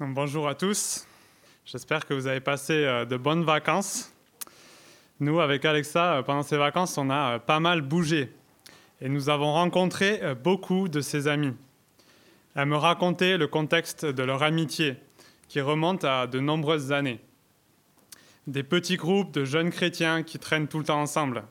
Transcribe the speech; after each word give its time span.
Bonjour 0.00 0.46
à 0.46 0.54
tous. 0.54 1.08
J'espère 1.64 2.06
que 2.06 2.14
vous 2.14 2.28
avez 2.28 2.38
passé 2.38 2.72
euh, 2.72 3.04
de 3.04 3.16
bonnes 3.16 3.42
vacances. 3.42 4.12
Nous, 5.18 5.40
avec 5.40 5.64
Alexa, 5.64 6.18
euh, 6.18 6.22
pendant 6.22 6.44
ces 6.44 6.56
vacances, 6.56 6.96
on 6.98 7.10
a 7.10 7.34
euh, 7.34 7.38
pas 7.40 7.58
mal 7.58 7.82
bougé. 7.82 8.32
Et 9.00 9.08
nous 9.08 9.28
avons 9.28 9.52
rencontré 9.52 10.36
beaucoup 10.36 10.88
de 10.88 11.00
ses 11.00 11.26
amis. 11.26 11.52
Elle 12.54 12.66
me 12.66 12.76
racontait 12.76 13.36
le 13.38 13.48
contexte 13.48 14.06
de 14.06 14.22
leur 14.22 14.44
amitié, 14.44 14.94
qui 15.48 15.60
remonte 15.60 16.04
à 16.04 16.28
de 16.28 16.38
nombreuses 16.38 16.92
années. 16.92 17.18
Des 18.46 18.62
petits 18.62 18.98
groupes 18.98 19.32
de 19.32 19.44
jeunes 19.44 19.70
chrétiens 19.70 20.22
qui 20.22 20.38
traînent 20.38 20.68
tout 20.68 20.78
le 20.78 20.84
temps 20.84 21.00
ensemble. 21.00 21.42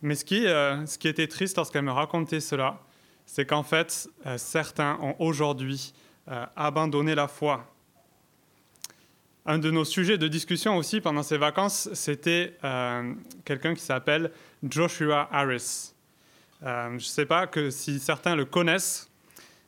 Mais 0.00 0.14
ce 0.14 0.24
qui 0.24 1.08
était 1.08 1.26
triste 1.26 1.58
lorsqu'elle 1.58 1.84
me 1.84 1.92
racontait 1.92 2.40
cela, 2.40 2.80
c'est 3.26 3.44
qu'en 3.44 3.62
fait, 3.62 4.08
certains 4.38 4.98
ont 5.02 5.16
aujourd'hui 5.18 5.92
euh, 6.30 6.44
abandonner 6.56 7.14
la 7.14 7.26
foi. 7.26 7.64
Un 9.46 9.58
de 9.58 9.70
nos 9.70 9.86
sujets 9.86 10.18
de 10.18 10.28
discussion 10.28 10.76
aussi 10.76 11.00
pendant 11.00 11.22
ces 11.22 11.38
vacances, 11.38 11.88
c'était 11.94 12.58
euh, 12.64 13.14
quelqu'un 13.46 13.74
qui 13.74 13.80
s'appelle 13.80 14.30
Joshua 14.62 15.26
Harris. 15.32 15.94
Euh, 16.64 16.90
je 16.90 16.94
ne 16.94 16.98
sais 16.98 17.24
pas 17.24 17.46
que 17.46 17.70
si 17.70 17.98
certains 17.98 18.36
le 18.36 18.44
connaissent, 18.44 19.10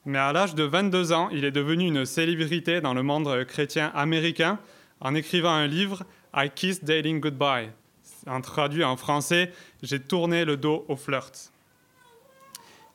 mais 0.05 0.19
à 0.19 0.35
l'âge 0.35 0.55
de 0.55 0.65
22 0.65 1.15
ans, 1.15 1.30
il 1.30 1.47
est 1.47 1.51
devenu 1.51 1.87
une 1.87 2.05
célébrité 2.05 2.83
dans 2.83 2.93
le 2.93 3.02
monde 3.02 3.43
chrétien 3.47 3.91
américain 3.95 4.59
en 5.01 5.15
écrivant 5.15 5.55
un 5.55 5.66
livre 5.66 6.02
I 6.35 6.51
Kissed 6.55 6.85
Dating 6.85 7.21
Goodbye. 7.21 7.71
En 8.27 8.43
traduit 8.43 8.85
en 8.85 8.99
français, 8.99 9.51
J'ai 9.83 9.99
tourné 9.99 10.45
le 10.45 10.59
dos 10.59 10.85
au 10.88 10.97
flirt. 10.97 11.52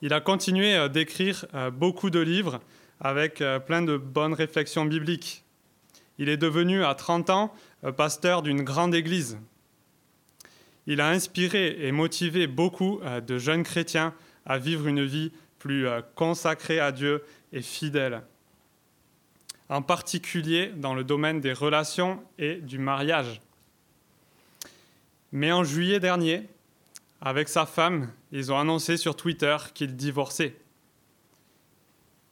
Il 0.02 0.12
a 0.12 0.20
continué 0.20 0.88
d'écrire 0.88 1.46
beaucoup 1.72 2.10
de 2.10 2.20
livres 2.20 2.60
avec 3.00 3.40
euh, 3.40 3.58
plein 3.58 3.82
de 3.82 3.96
bonnes 3.96 4.34
réflexions 4.34 4.84
bibliques. 4.84 5.44
Il 6.18 6.28
est 6.28 6.36
devenu 6.36 6.84
à 6.84 6.94
30 6.94 7.30
ans 7.30 7.54
euh, 7.84 7.92
pasteur 7.92 8.42
d'une 8.42 8.62
grande 8.62 8.94
église. 8.94 9.38
Il 10.86 11.00
a 11.00 11.08
inspiré 11.08 11.76
et 11.80 11.92
motivé 11.92 12.46
beaucoup 12.46 13.00
euh, 13.02 13.20
de 13.20 13.38
jeunes 13.38 13.64
chrétiens 13.64 14.14
à 14.44 14.58
vivre 14.58 14.86
une 14.86 15.04
vie 15.04 15.32
plus 15.58 15.86
consacrée 16.14 16.78
à 16.78 16.92
Dieu 16.92 17.24
et 17.52 17.60
fidèle, 17.60 18.22
en 19.68 19.82
particulier 19.82 20.70
dans 20.76 20.94
le 20.94 21.02
domaine 21.02 21.40
des 21.40 21.52
relations 21.52 22.22
et 22.38 22.56
du 22.56 22.78
mariage. 22.78 23.40
Mais 25.32 25.50
en 25.50 25.64
juillet 25.64 25.98
dernier, 25.98 26.46
avec 27.20 27.48
sa 27.48 27.66
femme, 27.66 28.12
ils 28.30 28.52
ont 28.52 28.58
annoncé 28.58 28.96
sur 28.96 29.16
Twitter 29.16 29.56
qu'ils 29.74 29.96
divorçaient. 29.96 30.54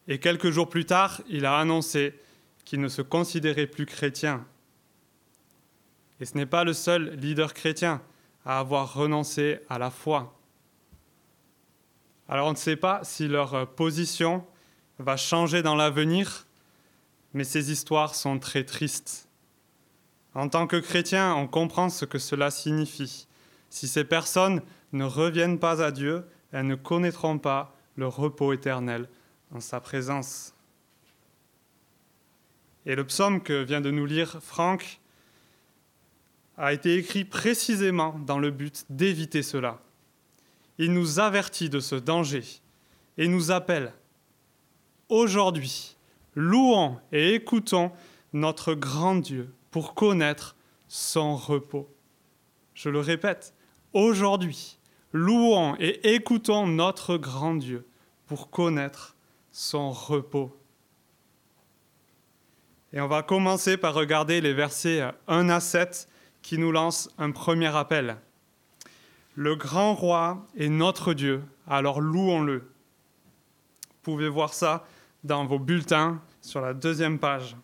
Et 0.08 0.18
quelques 0.18 0.50
jours 0.50 0.68
plus 0.68 0.84
tard, 0.84 1.22
il 1.28 1.46
a 1.46 1.58
annoncé 1.58 2.18
qu'il 2.64 2.80
ne 2.80 2.88
se 2.88 3.02
considérait 3.02 3.66
plus 3.66 3.86
chrétien. 3.86 4.44
Et 6.20 6.24
ce 6.24 6.36
n'est 6.36 6.46
pas 6.46 6.64
le 6.64 6.72
seul 6.72 7.14
leader 7.16 7.54
chrétien 7.54 8.02
à 8.44 8.58
avoir 8.58 8.94
renoncé 8.94 9.60
à 9.68 9.78
la 9.78 9.90
foi. 9.90 10.38
Alors 12.28 12.48
on 12.48 12.52
ne 12.52 12.56
sait 12.56 12.76
pas 12.76 13.00
si 13.02 13.28
leur 13.28 13.68
position 13.74 14.46
va 14.98 15.16
changer 15.16 15.62
dans 15.62 15.74
l'avenir, 15.74 16.46
mais 17.32 17.44
ces 17.44 17.70
histoires 17.70 18.14
sont 18.14 18.38
très 18.38 18.64
tristes. 18.64 19.28
En 20.34 20.48
tant 20.48 20.66
que 20.66 20.76
chrétien, 20.76 21.34
on 21.34 21.46
comprend 21.46 21.88
ce 21.88 22.04
que 22.04 22.18
cela 22.18 22.50
signifie. 22.50 23.26
Si 23.70 23.88
ces 23.88 24.04
personnes 24.04 24.62
ne 24.92 25.04
reviennent 25.04 25.58
pas 25.58 25.82
à 25.82 25.90
Dieu, 25.90 26.24
elles 26.52 26.66
ne 26.66 26.74
connaîtront 26.74 27.38
pas 27.38 27.76
le 27.96 28.06
repos 28.06 28.52
éternel 28.52 29.08
sa 29.60 29.80
présence. 29.80 30.54
Et 32.86 32.94
le 32.94 33.04
psaume 33.04 33.42
que 33.42 33.62
vient 33.62 33.80
de 33.80 33.90
nous 33.90 34.06
lire 34.06 34.42
Franck 34.42 35.00
a 36.56 36.72
été 36.72 36.96
écrit 36.96 37.24
précisément 37.24 38.18
dans 38.26 38.38
le 38.38 38.50
but 38.50 38.84
d'éviter 38.90 39.42
cela. 39.42 39.80
Il 40.78 40.92
nous 40.92 41.18
avertit 41.18 41.68
de 41.68 41.80
ce 41.80 41.96
danger 41.96 42.44
et 43.16 43.28
nous 43.28 43.50
appelle 43.50 43.92
aujourd'hui, 45.08 45.96
louons 46.34 46.98
et 47.12 47.34
écoutons 47.34 47.92
notre 48.32 48.74
grand 48.74 49.16
Dieu 49.16 49.52
pour 49.70 49.94
connaître 49.94 50.56
son 50.88 51.36
repos. 51.36 51.88
Je 52.74 52.88
le 52.88 53.00
répète, 53.00 53.54
aujourd'hui, 53.92 54.78
louons 55.12 55.76
et 55.78 56.14
écoutons 56.14 56.66
notre 56.66 57.16
grand 57.16 57.54
Dieu 57.54 57.86
pour 58.26 58.50
connaître 58.50 59.13
son 59.54 59.92
repos. 59.92 60.52
Et 62.92 63.00
on 63.00 63.06
va 63.06 63.22
commencer 63.22 63.76
par 63.76 63.94
regarder 63.94 64.40
les 64.40 64.52
versets 64.52 65.04
1 65.28 65.48
à 65.48 65.60
7 65.60 66.08
qui 66.42 66.58
nous 66.58 66.72
lancent 66.72 67.08
un 67.18 67.30
premier 67.30 67.74
appel. 67.74 68.16
Le 69.36 69.54
grand 69.54 69.94
roi 69.94 70.44
est 70.56 70.68
notre 70.68 71.14
Dieu, 71.14 71.44
alors 71.68 72.00
louons-le. 72.00 72.58
Vous 72.58 74.00
pouvez 74.02 74.28
voir 74.28 74.52
ça 74.52 74.86
dans 75.22 75.46
vos 75.46 75.60
bulletins 75.60 76.20
sur 76.40 76.60
la 76.60 76.74
deuxième 76.74 77.20
page. 77.20 77.56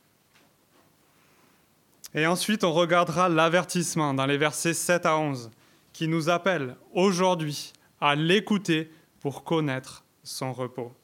Et 2.14 2.24
ensuite, 2.24 2.62
on 2.62 2.72
regardera 2.72 3.28
l'avertissement 3.28 4.14
dans 4.14 4.26
les 4.26 4.38
versets 4.38 4.74
7 4.74 5.06
à 5.06 5.16
11 5.18 5.50
qui 5.92 6.06
nous 6.06 6.28
appelle 6.28 6.76
aujourd'hui 6.92 7.72
à 8.00 8.14
l'écouter 8.14 8.92
pour 9.20 9.42
connaître 9.42 10.04
son 10.22 10.52
repos. 10.52 10.94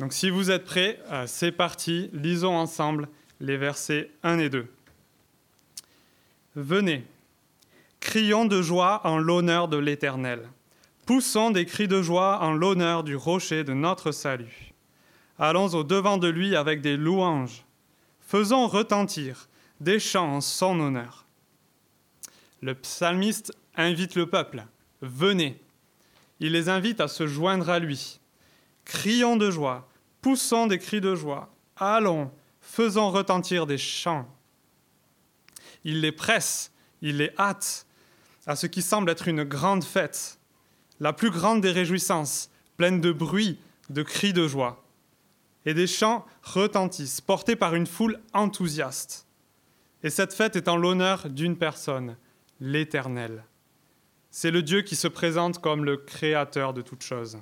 Donc 0.00 0.14
si 0.14 0.30
vous 0.30 0.50
êtes 0.50 0.64
prêts, 0.64 0.98
euh, 1.10 1.26
c'est 1.26 1.52
parti, 1.52 2.08
lisons 2.14 2.56
ensemble 2.56 3.06
les 3.38 3.58
versets 3.58 4.10
1 4.22 4.38
et 4.38 4.48
2. 4.48 4.66
Venez, 6.56 7.04
crions 8.00 8.46
de 8.46 8.62
joie 8.62 9.02
en 9.04 9.18
l'honneur 9.18 9.68
de 9.68 9.76
l'Éternel. 9.76 10.48
Poussons 11.04 11.50
des 11.50 11.66
cris 11.66 11.86
de 11.86 12.00
joie 12.00 12.40
en 12.40 12.54
l'honneur 12.54 13.04
du 13.04 13.14
rocher 13.14 13.62
de 13.62 13.74
notre 13.74 14.10
salut. 14.10 14.72
Allons 15.38 15.68
au 15.74 15.84
devant 15.84 16.16
de 16.16 16.28
lui 16.28 16.56
avec 16.56 16.80
des 16.80 16.96
louanges. 16.96 17.66
Faisons 18.22 18.68
retentir 18.68 19.50
des 19.80 19.98
chants 19.98 20.36
en 20.36 20.40
son 20.40 20.80
honneur. 20.80 21.26
Le 22.62 22.74
psalmiste 22.74 23.52
invite 23.76 24.14
le 24.14 24.24
peuple. 24.24 24.64
Venez. 25.02 25.60
Il 26.40 26.52
les 26.52 26.70
invite 26.70 27.02
à 27.02 27.08
se 27.08 27.26
joindre 27.26 27.68
à 27.68 27.78
lui. 27.78 28.18
Crions 28.86 29.36
de 29.36 29.50
joie, 29.50 29.89
poussons 30.20 30.66
des 30.66 30.78
cris 30.78 31.00
de 31.00 31.14
joie. 31.14 31.52
Allons, 31.76 32.30
faisons 32.60 33.10
retentir 33.10 33.66
des 33.66 33.78
chants. 33.78 34.28
Il 35.84 36.00
les 36.00 36.12
presse, 36.12 36.72
il 37.02 37.18
les 37.18 37.32
hâte 37.38 37.86
à 38.46 38.56
ce 38.56 38.66
qui 38.66 38.82
semble 38.82 39.10
être 39.10 39.28
une 39.28 39.44
grande 39.44 39.84
fête, 39.84 40.38
la 40.98 41.12
plus 41.12 41.30
grande 41.30 41.60
des 41.60 41.70
réjouissances, 41.70 42.50
pleine 42.76 43.00
de 43.00 43.12
bruit, 43.12 43.58
de 43.88 44.02
cris 44.02 44.32
de 44.32 44.46
joie. 44.46 44.84
Et 45.66 45.74
des 45.74 45.86
chants 45.86 46.26
retentissent, 46.42 47.20
portés 47.20 47.56
par 47.56 47.74
une 47.74 47.86
foule 47.86 48.20
enthousiaste. 48.32 49.26
Et 50.02 50.10
cette 50.10 50.32
fête 50.32 50.56
est 50.56 50.68
en 50.68 50.76
l'honneur 50.76 51.28
d'une 51.28 51.56
personne, 51.56 52.16
l'Éternel. 52.60 53.44
C'est 54.30 54.50
le 54.50 54.62
Dieu 54.62 54.82
qui 54.82 54.96
se 54.96 55.08
présente 55.08 55.60
comme 55.60 55.84
le 55.84 55.96
Créateur 55.96 56.72
de 56.72 56.82
toutes 56.82 57.02
choses. 57.02 57.38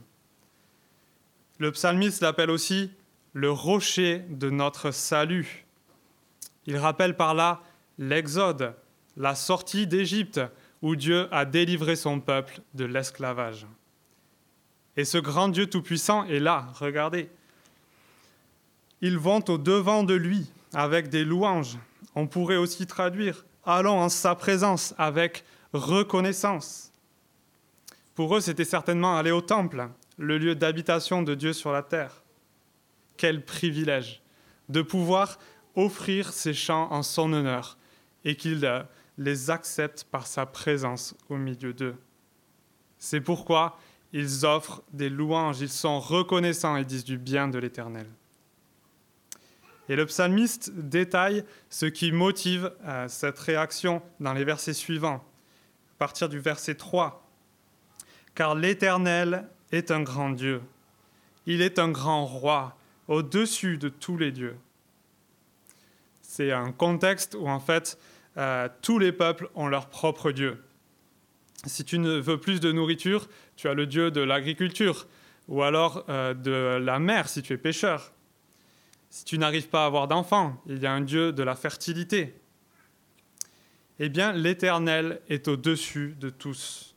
Le 1.58 1.72
psalmiste 1.72 2.22
l'appelle 2.22 2.50
aussi 2.50 2.90
le 3.32 3.50
rocher 3.50 4.24
de 4.30 4.50
notre 4.50 4.90
salut. 4.90 5.66
Il 6.66 6.76
rappelle 6.76 7.16
par 7.16 7.34
là 7.34 7.62
l'Exode, 7.98 8.74
la 9.16 9.34
sortie 9.34 9.86
d'Égypte, 9.86 10.40
où 10.82 10.94
Dieu 10.94 11.26
a 11.32 11.44
délivré 11.44 11.96
son 11.96 12.20
peuple 12.20 12.60
de 12.74 12.84
l'esclavage. 12.84 13.66
Et 14.96 15.04
ce 15.04 15.18
grand 15.18 15.48
Dieu 15.48 15.66
Tout-Puissant 15.66 16.24
est 16.24 16.38
là, 16.38 16.68
regardez. 16.74 17.28
Ils 19.00 19.18
vont 19.18 19.44
au 19.48 19.58
devant 19.58 20.04
de 20.04 20.14
lui 20.14 20.46
avec 20.74 21.08
des 21.08 21.24
louanges. 21.24 21.78
On 22.14 22.26
pourrait 22.26 22.56
aussi 22.56 22.86
traduire 22.86 23.44
Allons 23.64 24.00
en 24.00 24.08
sa 24.08 24.34
présence 24.34 24.94
avec 24.96 25.44
reconnaissance. 25.72 26.90
Pour 28.14 28.34
eux, 28.36 28.40
c'était 28.40 28.64
certainement 28.64 29.16
aller 29.16 29.30
au 29.30 29.42
temple, 29.42 29.88
le 30.18 30.36
lieu 30.36 30.54
d'habitation 30.54 31.22
de 31.22 31.34
Dieu 31.34 31.52
sur 31.52 31.72
la 31.72 31.82
terre. 31.82 32.22
Quel 33.16 33.44
privilège 33.44 34.22
de 34.68 34.82
pouvoir 34.82 35.38
offrir 35.76 36.32
ces 36.32 36.54
chants 36.54 36.92
en 36.92 37.02
son 37.02 37.32
honneur 37.32 37.78
et 38.24 38.36
qu'il 38.36 38.64
euh, 38.64 38.82
les 39.16 39.50
accepte 39.50 40.04
par 40.04 40.26
sa 40.26 40.44
présence 40.44 41.14
au 41.28 41.36
milieu 41.36 41.72
d'eux. 41.72 41.96
C'est 42.98 43.20
pourquoi 43.20 43.78
ils 44.12 44.44
offrent 44.44 44.82
des 44.92 45.08
louanges, 45.08 45.60
ils 45.60 45.68
sont 45.68 46.00
reconnaissants 46.00 46.76
et 46.76 46.84
disent 46.84 47.04
du 47.04 47.18
bien 47.18 47.48
de 47.48 47.58
l'Éternel. 47.58 48.06
Et 49.88 49.96
le 49.96 50.04
psalmiste 50.06 50.70
détaille 50.74 51.44
ce 51.70 51.86
qui 51.86 52.12
motive 52.12 52.72
euh, 52.84 53.08
cette 53.08 53.38
réaction 53.38 54.02
dans 54.20 54.34
les 54.34 54.44
versets 54.44 54.74
suivants. 54.74 55.24
À 55.96 55.98
partir 55.98 56.28
du 56.28 56.38
verset 56.38 56.74
3, 56.74 57.24
car 58.34 58.54
l'Éternel 58.54 59.48
est 59.72 59.90
un 59.90 60.02
grand 60.02 60.30
Dieu. 60.30 60.60
Il 61.46 61.62
est 61.62 61.78
un 61.78 61.90
grand 61.90 62.26
roi 62.26 62.76
au-dessus 63.06 63.78
de 63.78 63.88
tous 63.88 64.16
les 64.16 64.32
dieux. 64.32 64.56
C'est 66.22 66.52
un 66.52 66.72
contexte 66.72 67.34
où 67.38 67.48
en 67.48 67.60
fait 67.60 67.98
euh, 68.36 68.68
tous 68.82 68.98
les 68.98 69.12
peuples 69.12 69.48
ont 69.54 69.66
leur 69.66 69.88
propre 69.88 70.30
Dieu. 70.30 70.62
Si 71.66 71.84
tu 71.84 71.98
ne 71.98 72.18
veux 72.18 72.38
plus 72.38 72.60
de 72.60 72.70
nourriture, 72.70 73.28
tu 73.56 73.68
as 73.68 73.74
le 73.74 73.86
Dieu 73.86 74.10
de 74.10 74.20
l'agriculture, 74.20 75.06
ou 75.48 75.62
alors 75.62 76.04
euh, 76.08 76.34
de 76.34 76.78
la 76.78 76.98
mer 76.98 77.28
si 77.28 77.42
tu 77.42 77.52
es 77.54 77.58
pêcheur. 77.58 78.12
Si 79.10 79.24
tu 79.24 79.38
n'arrives 79.38 79.68
pas 79.68 79.84
à 79.84 79.86
avoir 79.86 80.06
d'enfants, 80.06 80.62
il 80.66 80.78
y 80.78 80.86
a 80.86 80.92
un 80.92 81.00
Dieu 81.00 81.32
de 81.32 81.42
la 81.42 81.56
fertilité. 81.56 82.34
Eh 83.98 84.08
bien, 84.08 84.32
l'Éternel 84.32 85.20
est 85.28 85.48
au-dessus 85.48 86.14
de 86.20 86.30
tous. 86.30 86.94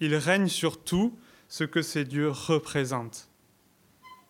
Il 0.00 0.16
règne 0.16 0.48
sur 0.48 0.82
tout 0.82 1.16
ce 1.54 1.62
que 1.62 1.82
ces 1.82 2.04
dieux 2.04 2.30
représentent. 2.30 3.28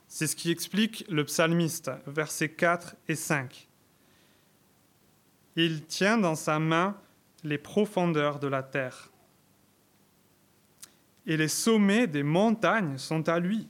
C'est 0.08 0.26
ce 0.26 0.36
qui 0.36 0.50
explique 0.50 1.06
le 1.08 1.24
psalmiste, 1.24 1.90
versets 2.06 2.50
4 2.50 2.96
et 3.08 3.14
5. 3.14 3.66
Il 5.56 5.86
tient 5.86 6.18
dans 6.18 6.34
sa 6.34 6.58
main 6.58 7.00
les 7.42 7.56
profondeurs 7.56 8.40
de 8.40 8.46
la 8.46 8.62
terre. 8.62 9.10
Et 11.24 11.38
les 11.38 11.48
sommets 11.48 12.06
des 12.06 12.22
montagnes 12.22 12.98
sont 12.98 13.26
à 13.26 13.38
lui. 13.38 13.68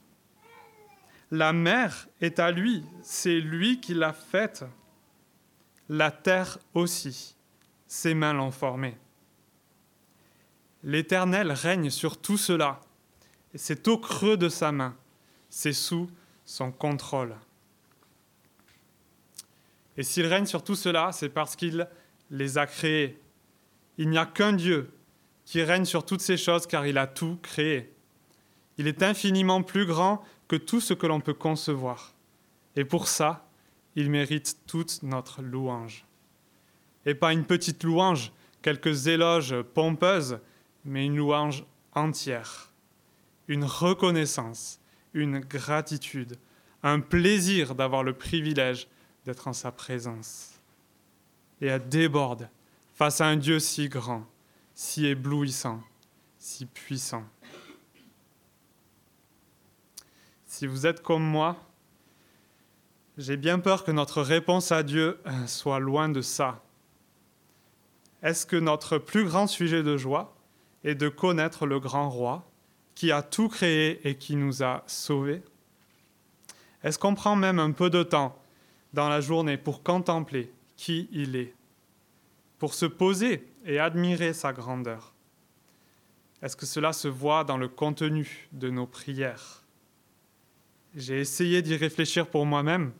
La 1.30 1.52
mer 1.52 2.08
est 2.20 2.40
à 2.40 2.50
lui, 2.50 2.84
c'est 3.02 3.38
lui 3.38 3.80
qui 3.80 3.94
l'a 3.94 4.12
faite. 4.12 4.64
La 5.88 6.10
terre 6.10 6.58
aussi, 6.74 7.36
ses 7.86 8.14
mains 8.14 8.32
l'ont 8.32 8.50
formée. 8.50 8.98
L'Éternel 10.82 11.52
règne 11.52 11.90
sur 11.90 12.20
tout 12.20 12.36
cela, 12.36 12.80
c'est 13.58 13.86
au 13.88 13.98
creux 13.98 14.36
de 14.36 14.48
sa 14.48 14.72
main, 14.72 14.96
c'est 15.48 15.72
sous 15.72 16.10
son 16.44 16.72
contrôle. 16.72 17.36
Et 19.96 20.02
s'il 20.02 20.26
règne 20.26 20.46
sur 20.46 20.64
tout 20.64 20.74
cela, 20.74 21.12
c'est 21.12 21.28
parce 21.28 21.56
qu'il 21.56 21.88
les 22.30 22.58
a 22.58 22.66
créés. 22.66 23.20
Il 23.96 24.10
n'y 24.10 24.18
a 24.18 24.26
qu'un 24.26 24.52
Dieu 24.52 24.90
qui 25.44 25.62
règne 25.62 25.84
sur 25.84 26.04
toutes 26.04 26.20
ces 26.20 26.36
choses 26.36 26.66
car 26.66 26.86
il 26.86 26.98
a 26.98 27.06
tout 27.06 27.38
créé. 27.42 27.92
Il 28.76 28.88
est 28.88 29.02
infiniment 29.02 29.62
plus 29.62 29.86
grand 29.86 30.24
que 30.48 30.56
tout 30.56 30.80
ce 30.80 30.94
que 30.94 31.06
l'on 31.06 31.20
peut 31.20 31.34
concevoir. 31.34 32.14
Et 32.76 32.84
pour 32.84 33.06
ça, 33.06 33.46
il 33.94 34.10
mérite 34.10 34.58
toute 34.66 35.02
notre 35.04 35.42
louange. 35.42 36.04
Et 37.06 37.14
pas 37.14 37.32
une 37.32 37.44
petite 37.44 37.84
louange, 37.84 38.32
quelques 38.62 39.06
éloges 39.06 39.54
pompeuses, 39.74 40.40
mais 40.84 41.06
une 41.06 41.16
louange 41.16 41.64
entière. 41.94 42.73
Une 43.48 43.64
reconnaissance, 43.64 44.80
une 45.12 45.40
gratitude, 45.40 46.36
un 46.82 47.00
plaisir 47.00 47.74
d'avoir 47.74 48.02
le 48.02 48.12
privilège 48.12 48.88
d'être 49.24 49.48
en 49.48 49.52
sa 49.52 49.72
présence. 49.72 50.60
Et 51.60 51.66
elle 51.66 51.88
déborde 51.88 52.48
face 52.94 53.20
à 53.20 53.26
un 53.26 53.36
Dieu 53.36 53.58
si 53.58 53.88
grand, 53.88 54.26
si 54.74 55.06
éblouissant, 55.06 55.82
si 56.38 56.66
puissant. 56.66 57.24
Si 60.46 60.66
vous 60.66 60.86
êtes 60.86 61.02
comme 61.02 61.24
moi, 61.24 61.56
j'ai 63.16 63.36
bien 63.36 63.58
peur 63.58 63.84
que 63.84 63.90
notre 63.90 64.22
réponse 64.22 64.72
à 64.72 64.82
Dieu 64.82 65.20
euh, 65.26 65.46
soit 65.46 65.78
loin 65.78 66.08
de 66.08 66.20
ça. 66.20 66.62
Est-ce 68.22 68.46
que 68.46 68.56
notre 68.56 68.98
plus 68.98 69.24
grand 69.24 69.46
sujet 69.46 69.82
de 69.82 69.96
joie 69.96 70.36
est 70.82 70.94
de 70.94 71.08
connaître 71.08 71.66
le 71.66 71.78
grand 71.78 72.10
roi? 72.10 72.44
Qui 72.94 73.10
a 73.12 73.22
tout 73.22 73.48
créé 73.48 74.06
et 74.08 74.16
qui 74.16 74.36
nous 74.36 74.62
a 74.62 74.84
sauvés. 74.86 75.42
Est-ce 76.82 76.98
qu'on 76.98 77.14
prend 77.14 77.36
même 77.36 77.58
un 77.58 77.72
peu 77.72 77.90
de 77.90 78.02
temps 78.02 78.38
dans 78.92 79.08
la 79.08 79.20
journée 79.20 79.56
pour 79.56 79.82
contempler 79.82 80.52
qui 80.76 81.08
il 81.12 81.36
est, 81.36 81.54
pour 82.58 82.74
se 82.74 82.86
poser 82.86 83.46
et 83.64 83.78
admirer 83.78 84.32
sa 84.32 84.52
grandeur? 84.52 85.14
Est-ce 86.42 86.56
que 86.56 86.66
cela 86.66 86.92
se 86.92 87.08
voit 87.08 87.44
dans 87.44 87.56
le 87.56 87.68
contenu 87.68 88.48
de 88.52 88.68
nos 88.68 88.86
prières? 88.86 89.62
J'ai 90.94 91.18
essayé 91.20 91.62
d'y 91.62 91.74
réfléchir 91.74 92.26
pour 92.26 92.44
moi-même 92.44 92.92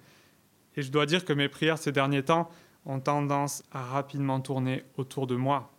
et 0.77 0.83
je 0.83 0.91
dois 0.91 1.07
dire 1.07 1.25
que 1.25 1.33
mes 1.33 1.49
prières 1.49 1.79
ces 1.79 1.93
derniers 1.93 2.25
temps 2.25 2.51
ont 2.87 3.01
tendance 3.01 3.63
à 3.71 3.83
rapidement 3.83 4.41
tourner 4.41 4.85
autour 4.97 5.27
de 5.27 5.37
moi. 5.37 5.74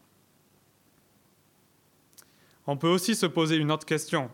On 2.68 2.78
peut 2.78 2.90
aussi 2.90 3.16
se 3.16 3.26
poser 3.26 3.58
une 3.58 3.72
autre 3.72 3.86
question. 3.86 4.32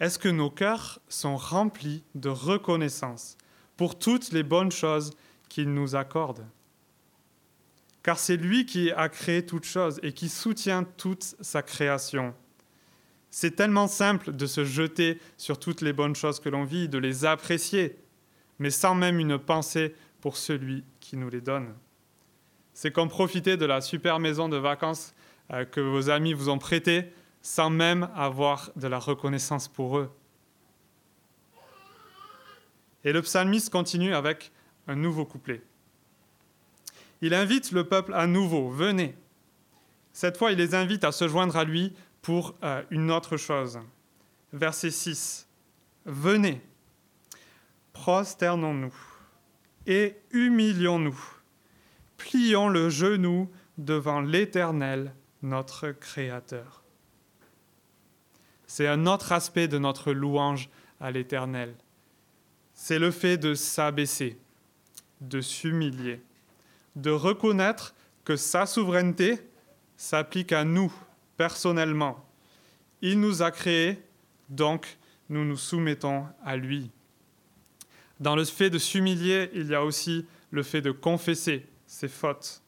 Est-ce 0.00 0.18
que 0.18 0.28
nos 0.28 0.50
cœurs 0.50 1.00
sont 1.08 1.36
remplis 1.36 2.02
de 2.14 2.28
reconnaissance 2.28 3.36
pour 3.76 3.98
toutes 3.98 4.32
les 4.32 4.42
bonnes 4.42 4.72
choses 4.72 5.12
qu'il 5.48 5.72
nous 5.72 5.94
accorde? 5.94 6.46
Car 8.02 8.18
c'est 8.18 8.36
lui 8.36 8.66
qui 8.66 8.90
a 8.90 9.08
créé 9.08 9.46
toutes 9.46 9.64
choses 9.64 10.00
et 10.02 10.12
qui 10.12 10.28
soutient 10.28 10.84
toute 10.84 11.36
sa 11.40 11.62
création. 11.62 12.34
C'est 13.30 13.56
tellement 13.56 13.88
simple 13.88 14.32
de 14.32 14.46
se 14.46 14.64
jeter 14.64 15.20
sur 15.36 15.58
toutes 15.58 15.80
les 15.80 15.92
bonnes 15.92 16.14
choses 16.14 16.38
que 16.38 16.48
l'on 16.48 16.64
vit, 16.64 16.88
de 16.88 16.98
les 16.98 17.24
apprécier, 17.24 17.96
mais 18.58 18.70
sans 18.70 18.94
même 18.94 19.18
une 19.18 19.38
pensée 19.38 19.94
pour 20.20 20.36
celui 20.36 20.84
qui 21.00 21.16
nous 21.16 21.30
les 21.30 21.40
donne. 21.40 21.74
C'est 22.74 22.92
comme 22.92 23.08
profiter 23.08 23.56
de 23.56 23.66
la 23.66 23.80
super 23.80 24.18
maison 24.18 24.48
de 24.48 24.56
vacances 24.56 25.13
euh, 25.52 25.64
que 25.64 25.80
vos 25.80 26.10
amis 26.10 26.32
vous 26.32 26.48
ont 26.48 26.58
prêtée 26.58 27.12
sans 27.42 27.70
même 27.70 28.08
avoir 28.14 28.70
de 28.76 28.86
la 28.88 28.98
reconnaissance 28.98 29.68
pour 29.68 29.98
eux. 29.98 30.10
Et 33.04 33.12
le 33.12 33.20
psalmiste 33.20 33.70
continue 33.70 34.14
avec 34.14 34.50
un 34.86 34.96
nouveau 34.96 35.26
couplet. 35.26 35.62
Il 37.20 37.34
invite 37.34 37.72
le 37.72 37.84
peuple 37.84 38.14
à 38.14 38.26
nouveau, 38.26 38.70
venez. 38.70 39.14
Cette 40.12 40.36
fois, 40.36 40.52
il 40.52 40.58
les 40.58 40.74
invite 40.74 41.04
à 41.04 41.12
se 41.12 41.28
joindre 41.28 41.56
à 41.56 41.64
lui 41.64 41.92
pour 42.22 42.54
euh, 42.62 42.82
une 42.90 43.10
autre 43.10 43.36
chose. 43.36 43.78
Verset 44.52 44.90
6. 44.90 45.46
Venez, 46.06 46.60
prosternons-nous 47.92 48.94
et 49.86 50.16
humilions-nous. 50.30 51.18
Plions 52.16 52.68
le 52.68 52.88
genou 52.88 53.50
devant 53.76 54.20
l'Éternel, 54.20 55.14
notre 55.44 55.92
Créateur. 55.92 56.82
C'est 58.66 58.88
un 58.88 59.06
autre 59.06 59.30
aspect 59.30 59.68
de 59.68 59.78
notre 59.78 60.12
louange 60.12 60.68
à 61.00 61.12
l'Éternel 61.12 61.76
c'est 62.74 62.98
le 62.98 63.12
fait 63.12 63.38
de 63.38 63.54
s'abaisser, 63.54 64.36
de 65.20 65.40
s'humilier, 65.40 66.20
de 66.96 67.10
reconnaître 67.10 67.94
que 68.24 68.36
sa 68.36 68.66
souveraineté 68.66 69.38
s'applique 69.96 70.52
à 70.52 70.64
nous 70.64 70.92
personnellement. 71.36 72.28
Il 73.00 73.20
nous 73.20 73.42
a 73.42 73.50
créés, 73.50 74.02
donc 74.48 74.98
nous 75.28 75.44
nous 75.44 75.56
soumettons 75.56 76.26
à 76.44 76.56
lui. 76.56 76.90
Dans 78.20 78.36
le 78.36 78.44
fait 78.44 78.70
de 78.70 78.78
s'humilier, 78.78 79.50
il 79.54 79.68
y 79.68 79.74
a 79.74 79.84
aussi 79.84 80.26
le 80.50 80.62
fait 80.62 80.80
de 80.80 80.90
confesser 80.90 81.66
ses 81.86 82.08
fautes. 82.08 82.62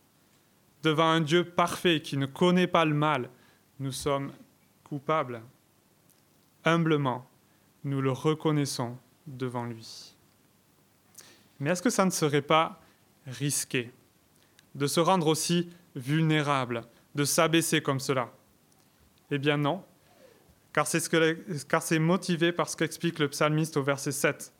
Devant 0.83 1.09
un 1.09 1.21
Dieu 1.21 1.45
parfait 1.45 2.01
qui 2.01 2.17
ne 2.17 2.27
connaît 2.27 2.67
pas 2.67 2.85
le 2.85 2.95
mal, 2.95 3.31
nous 3.81 3.93
sommes 3.93 4.33
coupables. 4.85 5.43
Humblement, 6.65 7.29
nous 7.85 8.01
le 8.01 8.13
reconnaissons 8.13 8.97
devant 9.27 9.65
lui. 9.65 10.15
Mais 11.59 11.71
est-ce 11.71 11.83
que 11.83 11.91
ça 11.91 12.05
ne 12.05 12.11
serait 12.11 12.43
pas 12.43 12.81
risqué 13.27 13.93
de 14.75 14.87
se 14.87 15.01
rendre 15.01 15.27
aussi 15.27 15.71
vulnérable, 15.95 16.83
de 17.15 17.25
s'abaisser 17.25 17.81
comme 17.81 18.01
cela? 18.01 18.31
Eh 19.31 19.39
bien 19.39 19.57
non, 19.57 19.83
car 20.77 20.87
c'est, 20.87 21.01
ce 21.01 21.99
motivé 21.99 22.53
par 22.53 22.69
ce 22.69 22.77
qu'explique 22.77 23.19
le 23.19 23.29
psalmiste 23.29 23.79
au 23.79 23.83
verset 23.83 24.13
7. 24.13 24.53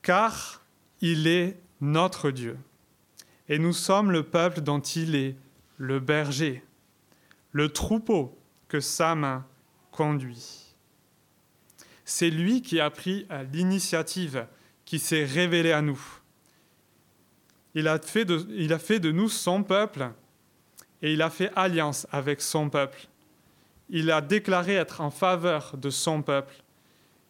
Car 0.00 0.62
il 1.02 1.26
est 1.26 1.60
notre 1.82 2.30
Dieu, 2.30 2.56
et 3.52 3.58
nous 3.58 3.74
sommes 3.74 4.10
le 4.10 4.22
peuple 4.22 4.62
dont 4.62 4.80
il 4.80 5.14
est 5.14 5.36
le 5.76 6.00
berger, 6.00 6.64
le 7.50 7.68
troupeau 7.68 8.34
que 8.66 8.80
sa 8.80 9.14
main 9.14 9.44
conduit. 9.90 10.74
C'est 12.06 12.30
lui 12.30 12.62
qui 12.62 12.80
a 12.80 12.88
pris 12.88 13.26
l'initiative, 13.52 14.46
qui 14.86 14.98
s'est 14.98 15.26
révélé 15.26 15.70
à 15.70 15.82
nous. 15.82 16.02
Il 17.74 17.88
a, 17.88 17.98
fait 17.98 18.24
de, 18.24 18.46
il 18.56 18.72
a 18.72 18.78
fait 18.78 19.00
de 19.00 19.12
nous 19.12 19.28
son 19.28 19.62
peuple 19.62 20.08
et 21.02 21.12
il 21.12 21.20
a 21.20 21.28
fait 21.28 21.50
alliance 21.54 22.06
avec 22.10 22.40
son 22.40 22.70
peuple. 22.70 23.06
Il 23.90 24.10
a 24.10 24.22
déclaré 24.22 24.76
être 24.76 25.02
en 25.02 25.10
faveur 25.10 25.76
de 25.76 25.90
son 25.90 26.22
peuple. 26.22 26.54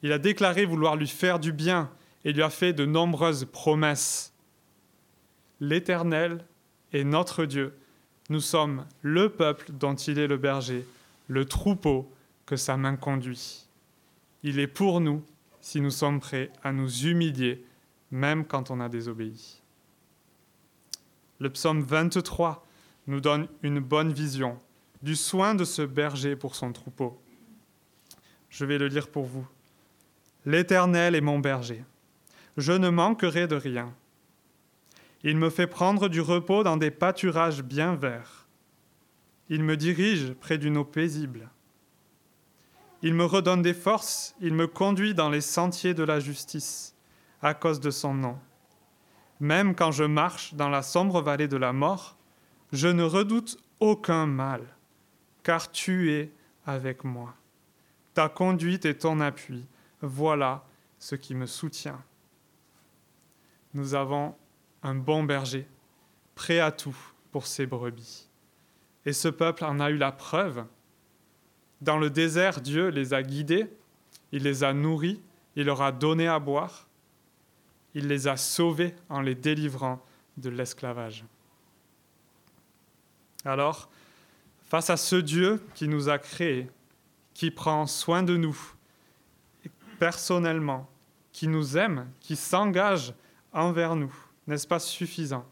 Il 0.04 0.12
a 0.12 0.20
déclaré 0.20 0.66
vouloir 0.66 0.94
lui 0.94 1.08
faire 1.08 1.40
du 1.40 1.50
bien 1.50 1.90
et 2.24 2.32
lui 2.32 2.44
a 2.44 2.50
fait 2.50 2.72
de 2.72 2.86
nombreuses 2.86 3.44
promesses. 3.44 4.31
L'Éternel 5.62 6.44
est 6.92 7.04
notre 7.04 7.44
Dieu. 7.44 7.72
Nous 8.30 8.40
sommes 8.40 8.84
le 9.00 9.28
peuple 9.28 9.70
dont 9.70 9.94
il 9.94 10.18
est 10.18 10.26
le 10.26 10.36
berger, 10.36 10.84
le 11.28 11.44
troupeau 11.44 12.12
que 12.46 12.56
sa 12.56 12.76
main 12.76 12.96
conduit. 12.96 13.68
Il 14.42 14.58
est 14.58 14.66
pour 14.66 15.00
nous 15.00 15.22
si 15.60 15.80
nous 15.80 15.92
sommes 15.92 16.18
prêts 16.18 16.50
à 16.64 16.72
nous 16.72 17.06
humilier, 17.06 17.64
même 18.10 18.44
quand 18.44 18.72
on 18.72 18.80
a 18.80 18.88
désobéi. 18.88 19.62
Le 21.38 21.48
psaume 21.48 21.82
23 21.82 22.66
nous 23.06 23.20
donne 23.20 23.46
une 23.62 23.78
bonne 23.78 24.12
vision 24.12 24.58
du 25.00 25.14
soin 25.14 25.54
de 25.54 25.64
ce 25.64 25.82
berger 25.82 26.34
pour 26.34 26.56
son 26.56 26.72
troupeau. 26.72 27.22
Je 28.50 28.64
vais 28.64 28.78
le 28.78 28.88
lire 28.88 29.06
pour 29.06 29.26
vous. 29.26 29.46
L'Éternel 30.44 31.14
est 31.14 31.20
mon 31.20 31.38
berger. 31.38 31.84
Je 32.56 32.72
ne 32.72 32.88
manquerai 32.88 33.46
de 33.46 33.54
rien. 33.54 33.94
Il 35.24 35.36
me 35.36 35.50
fait 35.50 35.66
prendre 35.66 36.08
du 36.08 36.20
repos 36.20 36.64
dans 36.64 36.76
des 36.76 36.90
pâturages 36.90 37.62
bien 37.62 37.94
verts. 37.94 38.46
Il 39.48 39.62
me 39.62 39.76
dirige 39.76 40.32
près 40.34 40.58
d'une 40.58 40.76
eau 40.76 40.84
paisible. 40.84 41.48
Il 43.02 43.14
me 43.14 43.24
redonne 43.24 43.62
des 43.62 43.74
forces, 43.74 44.34
il 44.40 44.54
me 44.54 44.66
conduit 44.66 45.14
dans 45.14 45.28
les 45.28 45.40
sentiers 45.40 45.94
de 45.94 46.04
la 46.04 46.20
justice, 46.20 46.94
à 47.40 47.52
cause 47.52 47.80
de 47.80 47.90
son 47.90 48.14
nom. 48.14 48.38
Même 49.40 49.74
quand 49.74 49.90
je 49.90 50.04
marche 50.04 50.54
dans 50.54 50.68
la 50.68 50.82
sombre 50.82 51.20
vallée 51.20 51.48
de 51.48 51.56
la 51.56 51.72
mort, 51.72 52.16
je 52.72 52.88
ne 52.88 53.02
redoute 53.02 53.58
aucun 53.80 54.26
mal, 54.26 54.62
car 55.42 55.70
tu 55.70 56.12
es 56.12 56.30
avec 56.64 57.02
moi. 57.02 57.34
Ta 58.14 58.28
conduite 58.28 58.84
et 58.84 58.96
ton 58.96 59.20
appui, 59.20 59.66
voilà 60.00 60.64
ce 60.98 61.16
qui 61.16 61.34
me 61.34 61.46
soutient. 61.46 62.00
Nous 63.74 63.94
avons 63.94 64.36
un 64.82 64.94
bon 64.94 65.22
berger, 65.24 65.66
prêt 66.34 66.60
à 66.60 66.72
tout 66.72 66.96
pour 67.30 67.46
ses 67.46 67.66
brebis. 67.66 68.28
Et 69.04 69.12
ce 69.12 69.28
peuple 69.28 69.64
en 69.64 69.80
a 69.80 69.90
eu 69.90 69.96
la 69.96 70.12
preuve. 70.12 70.64
Dans 71.80 71.98
le 71.98 72.10
désert, 72.10 72.60
Dieu 72.60 72.88
les 72.88 73.14
a 73.14 73.22
guidés, 73.22 73.68
il 74.30 74.44
les 74.44 74.64
a 74.64 74.72
nourris, 74.72 75.20
il 75.56 75.66
leur 75.66 75.82
a 75.82 75.92
donné 75.92 76.28
à 76.28 76.38
boire, 76.38 76.88
il 77.94 78.06
les 78.06 78.28
a 78.28 78.36
sauvés 78.36 78.94
en 79.08 79.20
les 79.20 79.34
délivrant 79.34 80.04
de 80.36 80.48
l'esclavage. 80.48 81.24
Alors, 83.44 83.90
face 84.64 84.88
à 84.88 84.96
ce 84.96 85.16
Dieu 85.16 85.62
qui 85.74 85.88
nous 85.88 86.08
a 86.08 86.18
créés, 86.18 86.70
qui 87.34 87.50
prend 87.50 87.86
soin 87.86 88.22
de 88.22 88.36
nous 88.36 88.56
personnellement, 89.98 90.88
qui 91.32 91.48
nous 91.48 91.76
aime, 91.76 92.10
qui 92.20 92.36
s'engage 92.36 93.14
envers 93.52 93.96
nous, 93.96 94.14
n'est-ce 94.46 94.66
pas 94.66 94.78
suffisant 94.78 95.46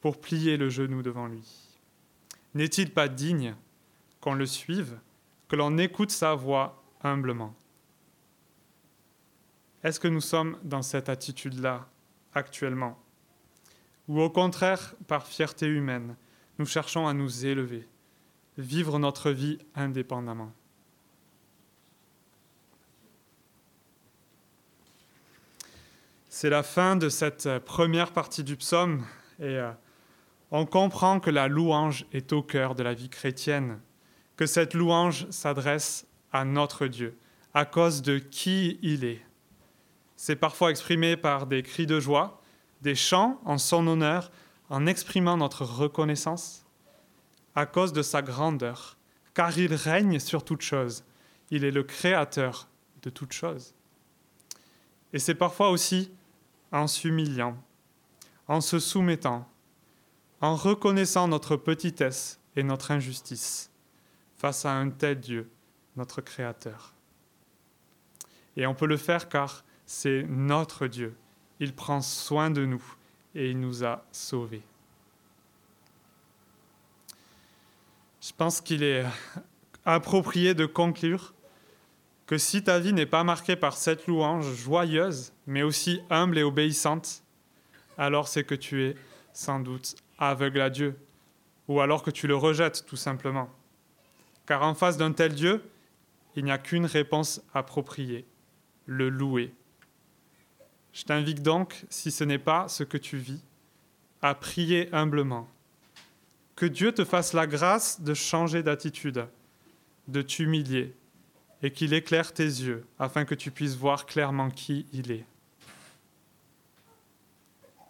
pour 0.00 0.20
plier 0.20 0.56
le 0.56 0.68
genou 0.68 1.02
devant 1.02 1.26
lui? 1.26 1.44
N'est-il 2.54 2.92
pas 2.92 3.08
digne 3.08 3.54
qu'on 4.20 4.34
le 4.34 4.46
suive, 4.46 4.98
que 5.48 5.56
l'on 5.56 5.78
écoute 5.78 6.10
sa 6.10 6.34
voix 6.34 6.82
humblement? 7.02 7.54
Est-ce 9.82 10.00
que 10.00 10.08
nous 10.08 10.20
sommes 10.20 10.58
dans 10.62 10.82
cette 10.82 11.08
attitude-là 11.08 11.86
actuellement? 12.34 12.98
Ou 14.08 14.20
au 14.20 14.30
contraire, 14.30 14.94
par 15.06 15.26
fierté 15.26 15.66
humaine, 15.66 16.16
nous 16.58 16.66
cherchons 16.66 17.06
à 17.06 17.14
nous 17.14 17.44
élever, 17.44 17.86
vivre 18.56 18.98
notre 18.98 19.30
vie 19.30 19.58
indépendamment? 19.74 20.52
C'est 26.36 26.50
la 26.50 26.64
fin 26.64 26.96
de 26.96 27.08
cette 27.08 27.46
euh, 27.46 27.60
première 27.60 28.10
partie 28.10 28.42
du 28.42 28.56
psaume 28.56 29.04
et 29.38 29.56
euh, 29.56 29.70
on 30.50 30.66
comprend 30.66 31.20
que 31.20 31.30
la 31.30 31.46
louange 31.46 32.06
est 32.12 32.32
au 32.32 32.42
cœur 32.42 32.74
de 32.74 32.82
la 32.82 32.92
vie 32.92 33.08
chrétienne, 33.08 33.78
que 34.34 34.44
cette 34.44 34.74
louange 34.74 35.30
s'adresse 35.30 36.08
à 36.32 36.44
notre 36.44 36.88
Dieu 36.88 37.16
à 37.54 37.64
cause 37.64 38.02
de 38.02 38.18
qui 38.18 38.80
il 38.82 39.04
est. 39.04 39.24
C'est 40.16 40.34
parfois 40.34 40.70
exprimé 40.70 41.16
par 41.16 41.46
des 41.46 41.62
cris 41.62 41.86
de 41.86 42.00
joie, 42.00 42.42
des 42.82 42.96
chants 42.96 43.40
en 43.44 43.56
son 43.56 43.86
honneur, 43.86 44.32
en 44.70 44.86
exprimant 44.86 45.36
notre 45.36 45.62
reconnaissance 45.64 46.66
à 47.54 47.64
cause 47.64 47.92
de 47.92 48.02
sa 48.02 48.22
grandeur, 48.22 48.96
car 49.34 49.56
il 49.56 49.72
règne 49.72 50.18
sur 50.18 50.44
toute 50.44 50.62
chose. 50.62 51.04
Il 51.52 51.64
est 51.64 51.70
le 51.70 51.84
créateur 51.84 52.66
de 53.04 53.10
toutes 53.10 53.32
choses. 53.32 53.72
Et 55.12 55.20
c'est 55.20 55.36
parfois 55.36 55.70
aussi 55.70 56.10
en 56.74 56.88
s'humiliant, 56.88 57.56
en 58.48 58.60
se 58.60 58.80
soumettant, 58.80 59.48
en 60.40 60.56
reconnaissant 60.56 61.28
notre 61.28 61.56
petitesse 61.56 62.40
et 62.56 62.64
notre 62.64 62.90
injustice 62.90 63.70
face 64.36 64.66
à 64.66 64.72
un 64.72 64.90
tel 64.90 65.20
Dieu, 65.20 65.48
notre 65.96 66.20
Créateur. 66.20 66.92
Et 68.56 68.66
on 68.66 68.74
peut 68.74 68.86
le 68.86 68.96
faire 68.96 69.28
car 69.28 69.64
c'est 69.86 70.24
notre 70.28 70.88
Dieu. 70.88 71.14
Il 71.60 71.74
prend 71.74 72.00
soin 72.00 72.50
de 72.50 72.66
nous 72.66 72.84
et 73.36 73.50
il 73.50 73.60
nous 73.60 73.84
a 73.84 74.04
sauvés. 74.10 74.62
Je 78.20 78.32
pense 78.36 78.60
qu'il 78.60 78.82
est 78.82 79.04
approprié 79.84 80.54
de 80.54 80.66
conclure 80.66 81.34
que 82.26 82.38
si 82.38 82.64
ta 82.64 82.78
vie 82.78 82.92
n'est 82.92 83.06
pas 83.06 83.24
marquée 83.24 83.56
par 83.56 83.76
cette 83.76 84.06
louange 84.06 84.54
joyeuse, 84.54 85.32
mais 85.46 85.62
aussi 85.62 86.00
humble 86.10 86.38
et 86.38 86.42
obéissante, 86.42 87.22
alors 87.98 88.28
c'est 88.28 88.44
que 88.44 88.54
tu 88.54 88.84
es 88.84 88.96
sans 89.32 89.60
doute 89.60 89.96
aveugle 90.18 90.60
à 90.60 90.70
Dieu, 90.70 90.96
ou 91.68 91.80
alors 91.80 92.02
que 92.02 92.10
tu 92.10 92.26
le 92.26 92.36
rejettes 92.36 92.84
tout 92.86 92.96
simplement. 92.96 93.50
Car 94.46 94.62
en 94.62 94.74
face 94.74 94.96
d'un 94.96 95.12
tel 95.12 95.34
Dieu, 95.34 95.62
il 96.36 96.44
n'y 96.44 96.50
a 96.50 96.58
qu'une 96.58 96.86
réponse 96.86 97.42
appropriée, 97.52 98.26
le 98.86 99.08
louer. 99.08 99.54
Je 100.92 101.04
t'invite 101.04 101.42
donc, 101.42 101.84
si 101.90 102.10
ce 102.10 102.24
n'est 102.24 102.38
pas 102.38 102.68
ce 102.68 102.84
que 102.84 102.96
tu 102.96 103.16
vis, 103.16 103.42
à 104.22 104.34
prier 104.34 104.88
humblement. 104.94 105.48
Que 106.56 106.66
Dieu 106.66 106.92
te 106.92 107.04
fasse 107.04 107.32
la 107.32 107.46
grâce 107.46 108.00
de 108.00 108.14
changer 108.14 108.62
d'attitude, 108.62 109.26
de 110.08 110.22
t'humilier, 110.22 110.94
et 111.64 111.70
qu'il 111.70 111.94
éclaire 111.94 112.34
tes 112.34 112.44
yeux 112.44 112.86
afin 112.98 113.24
que 113.24 113.34
tu 113.34 113.50
puisses 113.50 113.74
voir 113.74 114.04
clairement 114.04 114.50
qui 114.50 114.84
il 114.92 115.10
est. 115.10 115.24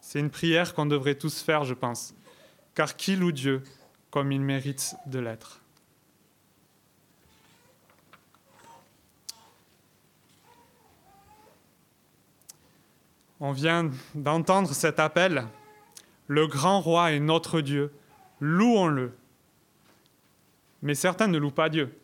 C'est 0.00 0.20
une 0.20 0.30
prière 0.30 0.74
qu'on 0.74 0.86
devrait 0.86 1.16
tous 1.16 1.42
faire, 1.42 1.64
je 1.64 1.74
pense, 1.74 2.14
car 2.76 2.94
qui 2.94 3.16
loue 3.16 3.32
Dieu 3.32 3.64
comme 4.12 4.30
il 4.30 4.40
mérite 4.40 4.94
de 5.06 5.18
l'être? 5.18 5.60
On 13.40 13.50
vient 13.50 13.90
d'entendre 14.14 14.72
cet 14.72 15.00
appel. 15.00 15.48
Le 16.28 16.46
grand 16.46 16.80
roi 16.80 17.10
est 17.10 17.18
notre 17.18 17.60
Dieu. 17.60 17.92
Louons-le. 18.40 19.12
Mais 20.80 20.94
certains 20.94 21.26
ne 21.26 21.38
louent 21.38 21.50
pas 21.50 21.68
Dieu. 21.68 21.98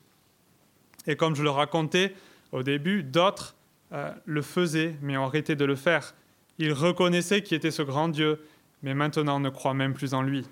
Et 1.06 1.16
comme 1.16 1.34
je 1.34 1.42
le 1.42 1.50
racontais 1.50 2.14
au 2.52 2.62
début, 2.62 3.02
d'autres 3.02 3.54
euh, 3.92 4.12
le 4.24 4.42
faisaient, 4.42 4.96
mais 5.02 5.16
ont 5.16 5.24
arrêté 5.24 5.56
de 5.56 5.64
le 5.64 5.76
faire. 5.76 6.14
Ils 6.58 6.72
reconnaissaient 6.72 7.42
qui 7.42 7.54
était 7.54 7.70
ce 7.70 7.82
grand 7.82 8.08
Dieu, 8.08 8.44
mais 8.82 8.94
maintenant 8.94 9.40
ne 9.40 9.50
croient 9.50 9.74
même 9.74 9.94
plus 9.94 10.14
en 10.14 10.22
lui. 10.22 10.46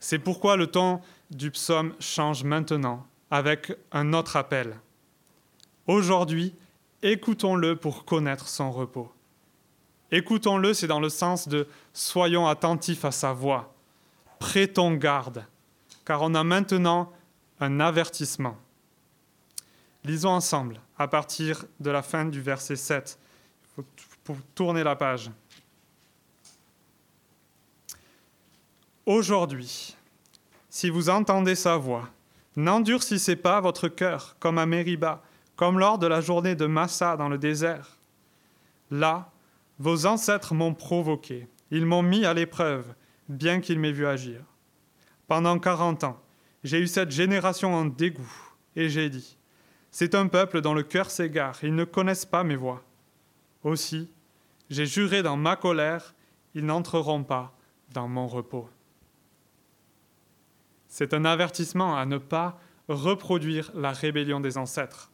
C'est 0.00 0.18
pourquoi 0.18 0.56
le 0.56 0.66
ton 0.66 1.00
du 1.30 1.50
psaume 1.50 1.94
change 1.98 2.44
maintenant, 2.44 3.06
avec 3.30 3.72
un 3.92 4.12
autre 4.12 4.36
appel. 4.36 4.76
Aujourd'hui, 5.86 6.54
écoutons-le 7.02 7.76
pour 7.76 8.04
connaître 8.04 8.48
son 8.48 8.70
repos. 8.70 9.10
Écoutons-le, 10.10 10.74
c'est 10.74 10.86
dans 10.86 11.00
le 11.00 11.08
sens 11.08 11.48
de 11.48 11.66
soyons 11.92 12.46
attentifs 12.46 13.04
à 13.04 13.10
sa 13.10 13.32
voix. 13.32 13.74
Prêtons 14.38 14.94
garde, 14.94 15.46
car 16.04 16.22
on 16.22 16.34
a 16.34 16.44
maintenant 16.44 17.10
un 17.60 17.80
avertissement. 17.80 18.56
Lisons 20.04 20.30
ensemble 20.30 20.80
à 20.98 21.08
partir 21.08 21.64
de 21.80 21.90
la 21.90 22.02
fin 22.02 22.26
du 22.26 22.40
verset 22.40 22.76
7. 22.76 23.18
Il 23.78 23.84
faut 24.24 24.36
tourner 24.54 24.84
la 24.84 24.96
page. 24.96 25.30
Aujourd'hui, 29.06 29.96
si 30.68 30.90
vous 30.90 31.08
entendez 31.08 31.54
sa 31.54 31.76
voix, 31.76 32.08
n'endurcissez 32.56 33.36
pas 33.36 33.60
votre 33.60 33.88
cœur 33.88 34.36
comme 34.38 34.58
à 34.58 34.66
Mériba, 34.66 35.22
comme 35.56 35.78
lors 35.78 35.98
de 35.98 36.06
la 36.06 36.20
journée 36.20 36.54
de 36.54 36.66
Massa 36.66 37.16
dans 37.16 37.28
le 37.28 37.38
désert. 37.38 37.96
Là, 38.90 39.30
vos 39.78 40.06
ancêtres 40.06 40.54
m'ont 40.54 40.74
provoqué, 40.74 41.48
ils 41.70 41.86
m'ont 41.86 42.02
mis 42.02 42.24
à 42.24 42.34
l'épreuve, 42.34 42.94
bien 43.28 43.60
qu'ils 43.60 43.78
m'aient 43.78 43.92
vu 43.92 44.06
agir. 44.06 44.40
Pendant 45.26 45.58
quarante 45.58 46.04
ans, 46.04 46.20
j'ai 46.62 46.80
eu 46.80 46.86
cette 46.86 47.10
génération 47.10 47.74
en 47.74 47.84
dégoût, 47.84 48.52
et 48.76 48.88
j'ai 48.88 49.10
dit, 49.10 49.36
c'est 49.96 50.16
un 50.16 50.26
peuple 50.26 50.60
dont 50.60 50.74
le 50.74 50.82
cœur 50.82 51.08
s'égare, 51.08 51.56
ils 51.62 51.72
ne 51.72 51.84
connaissent 51.84 52.24
pas 52.24 52.42
mes 52.42 52.56
voies. 52.56 52.82
Aussi, 53.62 54.10
j'ai 54.68 54.86
juré 54.86 55.22
dans 55.22 55.36
ma 55.36 55.54
colère, 55.54 56.16
ils 56.56 56.66
n'entreront 56.66 57.22
pas 57.22 57.56
dans 57.92 58.08
mon 58.08 58.26
repos. 58.26 58.68
C'est 60.88 61.14
un 61.14 61.24
avertissement 61.24 61.96
à 61.96 62.06
ne 62.06 62.18
pas 62.18 62.58
reproduire 62.88 63.70
la 63.76 63.92
rébellion 63.92 64.40
des 64.40 64.58
ancêtres. 64.58 65.12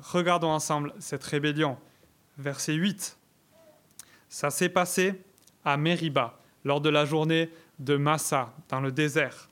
Regardons 0.00 0.48
ensemble 0.48 0.94
cette 0.98 1.22
rébellion. 1.22 1.76
Verset 2.38 2.72
8. 2.72 3.18
Ça 4.30 4.48
s'est 4.48 4.70
passé 4.70 5.22
à 5.62 5.76
Mériba, 5.76 6.40
lors 6.64 6.80
de 6.80 6.88
la 6.88 7.04
journée 7.04 7.52
de 7.78 7.98
Massa, 7.98 8.54
dans 8.70 8.80
le 8.80 8.92
désert. 8.92 9.49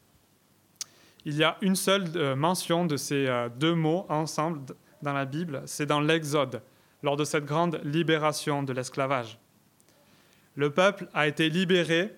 Il 1.28 1.36
y 1.36 1.44
a 1.44 1.58
une 1.60 1.76
seule 1.76 2.06
euh, 2.16 2.34
mention 2.34 2.86
de 2.86 2.96
ces 2.96 3.26
euh, 3.26 3.50
deux 3.50 3.74
mots 3.74 4.06
ensemble 4.08 4.62
dans 5.02 5.12
la 5.12 5.26
Bible, 5.26 5.60
c'est 5.66 5.84
dans 5.84 6.00
l'Exode, 6.00 6.62
lors 7.02 7.18
de 7.18 7.24
cette 7.24 7.44
grande 7.44 7.82
libération 7.84 8.62
de 8.62 8.72
l'esclavage. 8.72 9.38
Le 10.54 10.70
peuple 10.70 11.06
a 11.12 11.28
été 11.28 11.50
libéré 11.50 12.14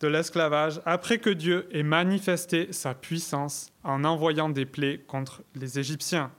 de 0.00 0.08
l'esclavage 0.08 0.80
après 0.86 1.18
que 1.18 1.30
Dieu 1.30 1.68
ait 1.70 1.84
manifesté 1.84 2.72
sa 2.72 2.94
puissance 2.94 3.70
en 3.84 4.02
envoyant 4.02 4.48
des 4.48 4.66
plaies 4.66 4.98
contre 5.06 5.44
les 5.54 5.78
Égyptiens. 5.78 6.32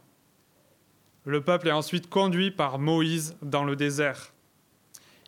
Le 1.24 1.40
peuple 1.40 1.70
est 1.70 1.72
ensuite 1.72 2.10
conduit 2.10 2.52
par 2.52 2.80
Moïse 2.80 3.38
dans 3.42 3.64
le 3.64 3.78
désert. 3.78 4.34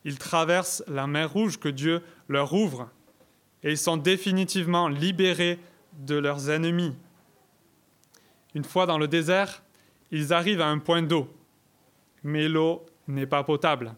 Ils 0.04 0.20
traversent 0.20 0.84
la 0.90 1.08
mer 1.08 1.32
Rouge 1.32 1.58
que 1.58 1.70
Dieu 1.70 2.02
leur 2.28 2.52
ouvre 2.52 2.90
et 3.64 3.72
ils 3.72 3.78
sont 3.78 3.96
définitivement 3.96 4.90
libérés 4.90 5.58
de 6.00 6.16
leurs 6.16 6.50
ennemis. 6.50 6.96
Une 8.56 8.64
fois 8.64 8.86
dans 8.86 8.98
le 8.98 9.08
désert, 9.08 9.62
ils 10.12 10.34
arrivent 10.34 10.62
à 10.62 10.68
un 10.68 10.80
point 10.80 11.04
d'eau, 11.04 11.32
mais 12.24 12.48
l'eau 12.48 12.86
n'est 13.08 13.28
pas 13.28 13.44
potable. 13.44 13.94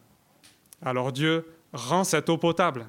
Alors 0.82 1.12
Dieu 1.12 1.46
rend 1.74 2.04
cette 2.04 2.30
eau 2.30 2.38
potable. 2.38 2.88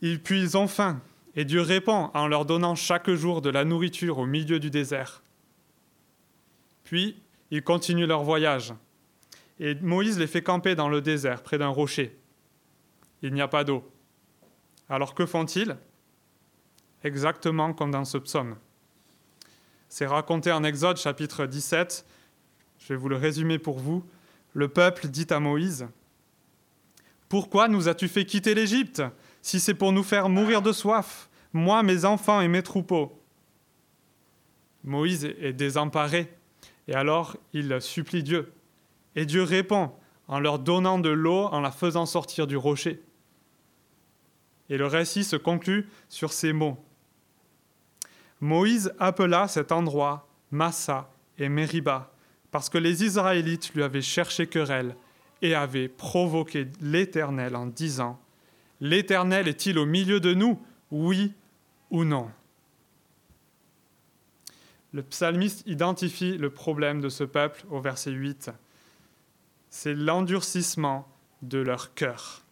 Ils 0.00 0.22
puisent 0.22 0.56
enfin, 0.56 1.00
et 1.36 1.44
Dieu 1.44 1.60
répond 1.60 2.10
en 2.14 2.26
leur 2.26 2.44
donnant 2.44 2.74
chaque 2.74 3.10
jour 3.10 3.40
de 3.40 3.50
la 3.50 3.64
nourriture 3.64 4.18
au 4.18 4.26
milieu 4.26 4.58
du 4.58 4.70
désert. 4.70 5.22
Puis, 6.84 7.22
ils 7.50 7.62
continuent 7.62 8.06
leur 8.06 8.22
voyage. 8.22 8.74
Et 9.60 9.74
Moïse 9.76 10.18
les 10.18 10.26
fait 10.26 10.42
camper 10.42 10.74
dans 10.74 10.88
le 10.88 11.00
désert, 11.00 11.42
près 11.42 11.58
d'un 11.58 11.68
rocher. 11.68 12.18
Il 13.22 13.32
n'y 13.32 13.40
a 13.40 13.48
pas 13.48 13.64
d'eau. 13.64 13.88
Alors 14.88 15.14
que 15.14 15.26
font-ils? 15.26 15.76
Exactement 17.04 17.74
comme 17.74 17.90
dans 17.90 18.06
ce 18.06 18.16
psaume. 18.16 18.56
C'est 19.90 20.06
raconté 20.06 20.50
en 20.50 20.64
Exode 20.64 20.96
chapitre 20.96 21.44
17. 21.44 22.06
Je 22.78 22.88
vais 22.88 22.96
vous 22.96 23.10
le 23.10 23.16
résumer 23.16 23.58
pour 23.58 23.78
vous. 23.78 24.02
Le 24.54 24.68
peuple 24.68 25.08
dit 25.08 25.26
à 25.28 25.38
Moïse, 25.38 25.86
Pourquoi 27.28 27.68
nous 27.68 27.88
as-tu 27.88 28.08
fait 28.08 28.24
quitter 28.24 28.54
l'Égypte 28.54 29.02
si 29.42 29.60
c'est 29.60 29.74
pour 29.74 29.92
nous 29.92 30.02
faire 30.02 30.30
mourir 30.30 30.62
de 30.62 30.72
soif, 30.72 31.28
moi, 31.52 31.82
mes 31.82 32.06
enfants 32.06 32.40
et 32.40 32.48
mes 32.48 32.62
troupeaux? 32.62 33.20
Moïse 34.82 35.26
est 35.26 35.52
désemparé, 35.52 36.32
et 36.88 36.94
alors 36.94 37.36
il 37.52 37.80
supplie 37.82 38.22
Dieu. 38.22 38.52
Et 39.14 39.26
Dieu 39.26 39.42
répond 39.42 39.92
en 40.26 40.40
leur 40.40 40.58
donnant 40.58 40.98
de 40.98 41.10
l'eau, 41.10 41.48
en 41.52 41.60
la 41.60 41.70
faisant 41.70 42.06
sortir 42.06 42.46
du 42.46 42.56
rocher. 42.56 43.02
Et 44.70 44.78
le 44.78 44.86
récit 44.86 45.24
se 45.24 45.36
conclut 45.36 45.90
sur 46.08 46.32
ces 46.32 46.54
mots. 46.54 46.82
Moïse 48.44 48.92
appela 48.98 49.48
cet 49.48 49.72
endroit 49.72 50.28
Massa 50.50 51.10
et 51.38 51.48
Mériba, 51.48 52.12
parce 52.50 52.68
que 52.68 52.76
les 52.76 53.02
Israélites 53.02 53.72
lui 53.72 53.82
avaient 53.82 54.02
cherché 54.02 54.46
querelle 54.46 54.96
et 55.40 55.54
avaient 55.54 55.88
provoqué 55.88 56.68
l'Éternel 56.82 57.56
en 57.56 57.64
disant 57.64 58.20
L'Éternel 58.82 59.48
est-il 59.48 59.78
au 59.78 59.86
milieu 59.86 60.20
de 60.20 60.34
nous 60.34 60.60
Oui 60.90 61.32
ou 61.88 62.04
non? 62.04 62.30
Le 64.92 65.02
psalmiste 65.02 65.62
identifie 65.66 66.36
le 66.36 66.50
problème 66.50 67.00
de 67.00 67.08
ce 67.08 67.24
peuple 67.24 67.64
au 67.70 67.80
verset 67.80 68.10
8. 68.10 68.50
C'est 69.70 69.94
l'endurcissement 69.94 71.08
de 71.40 71.60
leur 71.60 71.94
cœur. 71.94 72.42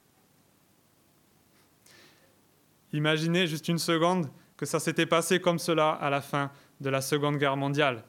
Imaginez 2.95 3.47
juste 3.47 3.69
une 3.69 3.79
seconde 3.79 4.31
que 4.63 4.67
ça 4.67 4.79
s'était 4.79 5.07
passé 5.07 5.41
comme 5.41 5.59
cela 5.59 5.91
à 5.91 6.09
la 6.09 6.21
fin 6.21 6.53
de 6.81 6.89
la 6.89 7.01
Seconde 7.01 7.37
Guerre 7.37 7.57
mondiale. 7.57 8.05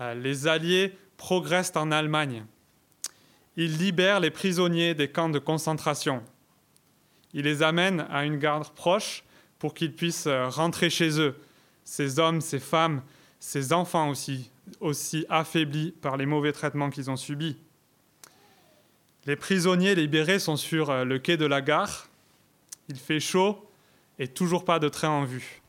Euh, 0.00 0.14
les 0.14 0.48
Alliés 0.48 0.98
progressent 1.16 1.76
en 1.76 1.92
Allemagne. 1.92 2.44
Ils 3.54 3.78
libèrent 3.78 4.18
les 4.18 4.32
prisonniers 4.32 4.96
des 4.96 5.12
camps 5.12 5.28
de 5.28 5.38
concentration. 5.38 6.24
Ils 7.34 7.44
les 7.44 7.62
amènent 7.62 8.04
à 8.10 8.24
une 8.24 8.40
gare 8.40 8.72
proche 8.72 9.22
pour 9.60 9.74
qu'ils 9.74 9.94
puissent 9.94 10.26
euh, 10.26 10.48
rentrer 10.48 10.90
chez 10.90 11.20
eux. 11.20 11.36
Ces 11.84 12.18
hommes, 12.18 12.40
ces 12.40 12.58
femmes, 12.58 13.02
ces 13.38 13.72
enfants 13.72 14.08
aussi, 14.08 14.50
aussi 14.80 15.24
affaiblis 15.28 15.92
par 15.92 16.16
les 16.16 16.26
mauvais 16.26 16.50
traitements 16.50 16.90
qu'ils 16.90 17.12
ont 17.12 17.16
subis. 17.16 17.56
Les 19.26 19.36
prisonniers 19.36 19.94
libérés 19.94 20.40
sont 20.40 20.56
sur 20.56 20.90
euh, 20.90 21.04
le 21.04 21.20
quai 21.20 21.36
de 21.36 21.46
la 21.46 21.60
gare. 21.60 22.08
Il 22.88 22.96
fait 22.96 23.20
chaud 23.20 23.70
et 24.18 24.26
toujours 24.26 24.64
pas 24.64 24.80
de 24.80 24.88
train 24.88 25.10
en 25.10 25.24
vue. 25.24 25.61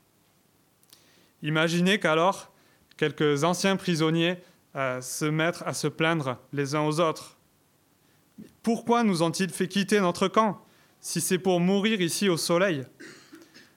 Imaginez 1.43 1.99
qu'alors 1.99 2.51
quelques 2.95 3.43
anciens 3.43 3.75
prisonniers 3.75 4.37
euh, 4.75 5.01
se 5.01 5.25
mettent 5.25 5.61
à 5.65 5.73
se 5.73 5.87
plaindre 5.87 6.37
les 6.53 6.73
uns 6.73 6.81
aux 6.81 6.99
autres. 6.99 7.37
Pourquoi 8.63 9.03
nous 9.03 9.21
ont-ils 9.21 9.49
fait 9.49 9.67
quitter 9.67 9.99
notre 9.99 10.27
camp 10.29 10.65
si 11.01 11.19
c'est 11.19 11.37
pour 11.37 11.59
mourir 11.59 12.01
ici 12.01 12.29
au 12.29 12.37
soleil? 12.37 12.85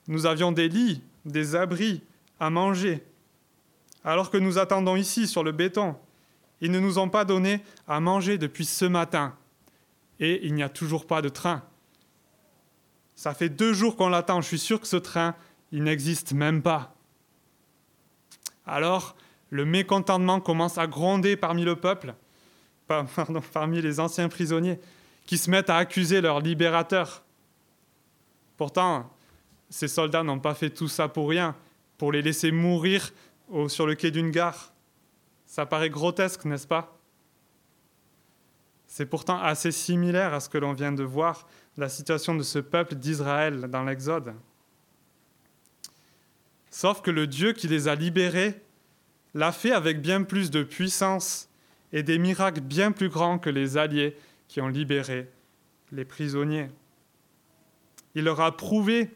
Nous 0.06 0.26
avions 0.26 0.52
des 0.52 0.68
lits, 0.68 1.02
des 1.24 1.56
abris, 1.56 2.02
à 2.38 2.50
manger, 2.50 3.02
alors 4.04 4.30
que 4.30 4.36
nous 4.36 4.58
attendons 4.58 4.94
ici 4.94 5.26
sur 5.26 5.42
le 5.42 5.52
béton. 5.52 5.96
Ils 6.60 6.70
ne 6.70 6.78
nous 6.78 6.98
ont 6.98 7.08
pas 7.08 7.24
donné 7.24 7.62
à 7.88 7.98
manger 7.98 8.38
depuis 8.38 8.64
ce 8.64 8.84
matin 8.84 9.34
et 10.20 10.46
il 10.46 10.54
n'y 10.54 10.62
a 10.62 10.68
toujours 10.68 11.06
pas 11.06 11.20
de 11.20 11.28
train. 11.28 11.64
Ça 13.16 13.34
fait 13.34 13.48
deux 13.48 13.72
jours 13.72 13.96
qu'on 13.96 14.08
l'attend, 14.08 14.40
je 14.40 14.46
suis 14.46 14.58
sûr 14.58 14.80
que 14.80 14.86
ce 14.86 14.96
train, 14.96 15.34
il 15.72 15.82
n'existe 15.82 16.32
même 16.32 16.62
pas. 16.62 16.95
Alors, 18.66 19.16
le 19.50 19.64
mécontentement 19.64 20.40
commence 20.40 20.78
à 20.78 20.86
gronder 20.86 21.36
parmi 21.36 21.64
le 21.64 21.76
peuple, 21.76 22.14
pardon, 22.86 23.42
parmi 23.52 23.80
les 23.80 24.00
anciens 24.00 24.28
prisonniers, 24.28 24.80
qui 25.24 25.38
se 25.38 25.50
mettent 25.50 25.70
à 25.70 25.76
accuser 25.76 26.20
leur 26.20 26.40
libérateur. 26.40 27.24
Pourtant, 28.56 29.10
ces 29.70 29.88
soldats 29.88 30.22
n'ont 30.22 30.38
pas 30.38 30.54
fait 30.54 30.70
tout 30.70 30.88
ça 30.88 31.08
pour 31.08 31.28
rien, 31.28 31.54
pour 31.98 32.12
les 32.12 32.22
laisser 32.22 32.52
mourir 32.52 33.12
sur 33.68 33.86
le 33.86 33.94
quai 33.94 34.10
d'une 34.10 34.30
gare. 34.30 34.72
Ça 35.46 35.66
paraît 35.66 35.90
grotesque, 35.90 36.44
n'est-ce 36.44 36.66
pas? 36.66 36.98
C'est 38.86 39.06
pourtant 39.06 39.40
assez 39.40 39.72
similaire 39.72 40.32
à 40.32 40.40
ce 40.40 40.48
que 40.48 40.58
l'on 40.58 40.72
vient 40.72 40.92
de 40.92 41.02
voir, 41.02 41.46
la 41.76 41.88
situation 41.88 42.34
de 42.34 42.42
ce 42.42 42.58
peuple 42.58 42.94
d'Israël 42.94 43.62
dans 43.68 43.84
l'Exode. 43.84 44.34
Sauf 46.70 47.02
que 47.02 47.10
le 47.10 47.26
Dieu 47.26 47.52
qui 47.52 47.68
les 47.68 47.88
a 47.88 47.94
libérés 47.94 48.60
l'a 49.34 49.52
fait 49.52 49.72
avec 49.72 50.00
bien 50.00 50.22
plus 50.22 50.50
de 50.50 50.62
puissance 50.62 51.48
et 51.92 52.02
des 52.02 52.18
miracles 52.18 52.60
bien 52.60 52.92
plus 52.92 53.08
grands 53.08 53.38
que 53.38 53.50
les 53.50 53.76
alliés 53.76 54.16
qui 54.48 54.60
ont 54.60 54.68
libéré 54.68 55.30
les 55.92 56.04
prisonniers. 56.04 56.68
Il 58.14 58.24
leur 58.24 58.40
a 58.40 58.56
prouvé 58.56 59.10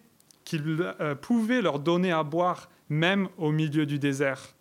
qu'il 0.44 0.64
euh, 0.80 1.14
pouvait 1.14 1.62
leur 1.62 1.78
donner 1.78 2.12
à 2.12 2.22
boire 2.22 2.70
même 2.88 3.28
au 3.38 3.52
milieu 3.52 3.86
du 3.86 3.98
désert. 3.98 4.54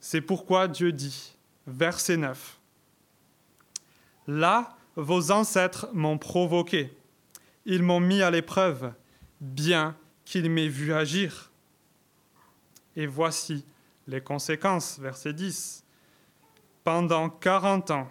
C'est 0.00 0.20
pourquoi 0.20 0.68
Dieu 0.68 0.92
dit, 0.92 1.36
verset 1.66 2.16
9, 2.16 2.58
Là, 4.26 4.76
vos 4.96 5.30
ancêtres 5.30 5.88
m'ont 5.92 6.18
provoqué, 6.18 6.92
ils 7.64 7.82
m'ont 7.82 8.00
mis 8.00 8.22
à 8.22 8.30
l'épreuve, 8.30 8.92
bien 9.40 9.96
qu'ils 10.24 10.50
m'aient 10.50 10.68
vu 10.68 10.92
agir. 10.92 11.51
Et 12.96 13.06
voici 13.06 13.64
les 14.06 14.20
conséquences, 14.20 14.98
verset 14.98 15.32
10. 15.32 15.84
Pendant 16.84 17.30
quarante 17.30 17.90
ans, 17.90 18.10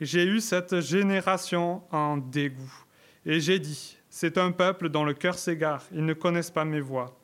j'ai 0.00 0.24
eu 0.24 0.40
cette 0.40 0.80
génération 0.80 1.82
en 1.90 2.16
dégoût. 2.16 2.84
Et 3.24 3.40
j'ai 3.40 3.58
dit, 3.58 3.96
c'est 4.10 4.36
un 4.36 4.50
peuple 4.52 4.88
dont 4.88 5.04
le 5.04 5.14
cœur 5.14 5.38
s'égare, 5.38 5.84
ils 5.92 6.04
ne 6.04 6.12
connaissent 6.12 6.50
pas 6.50 6.64
mes 6.64 6.80
voix. 6.80 7.16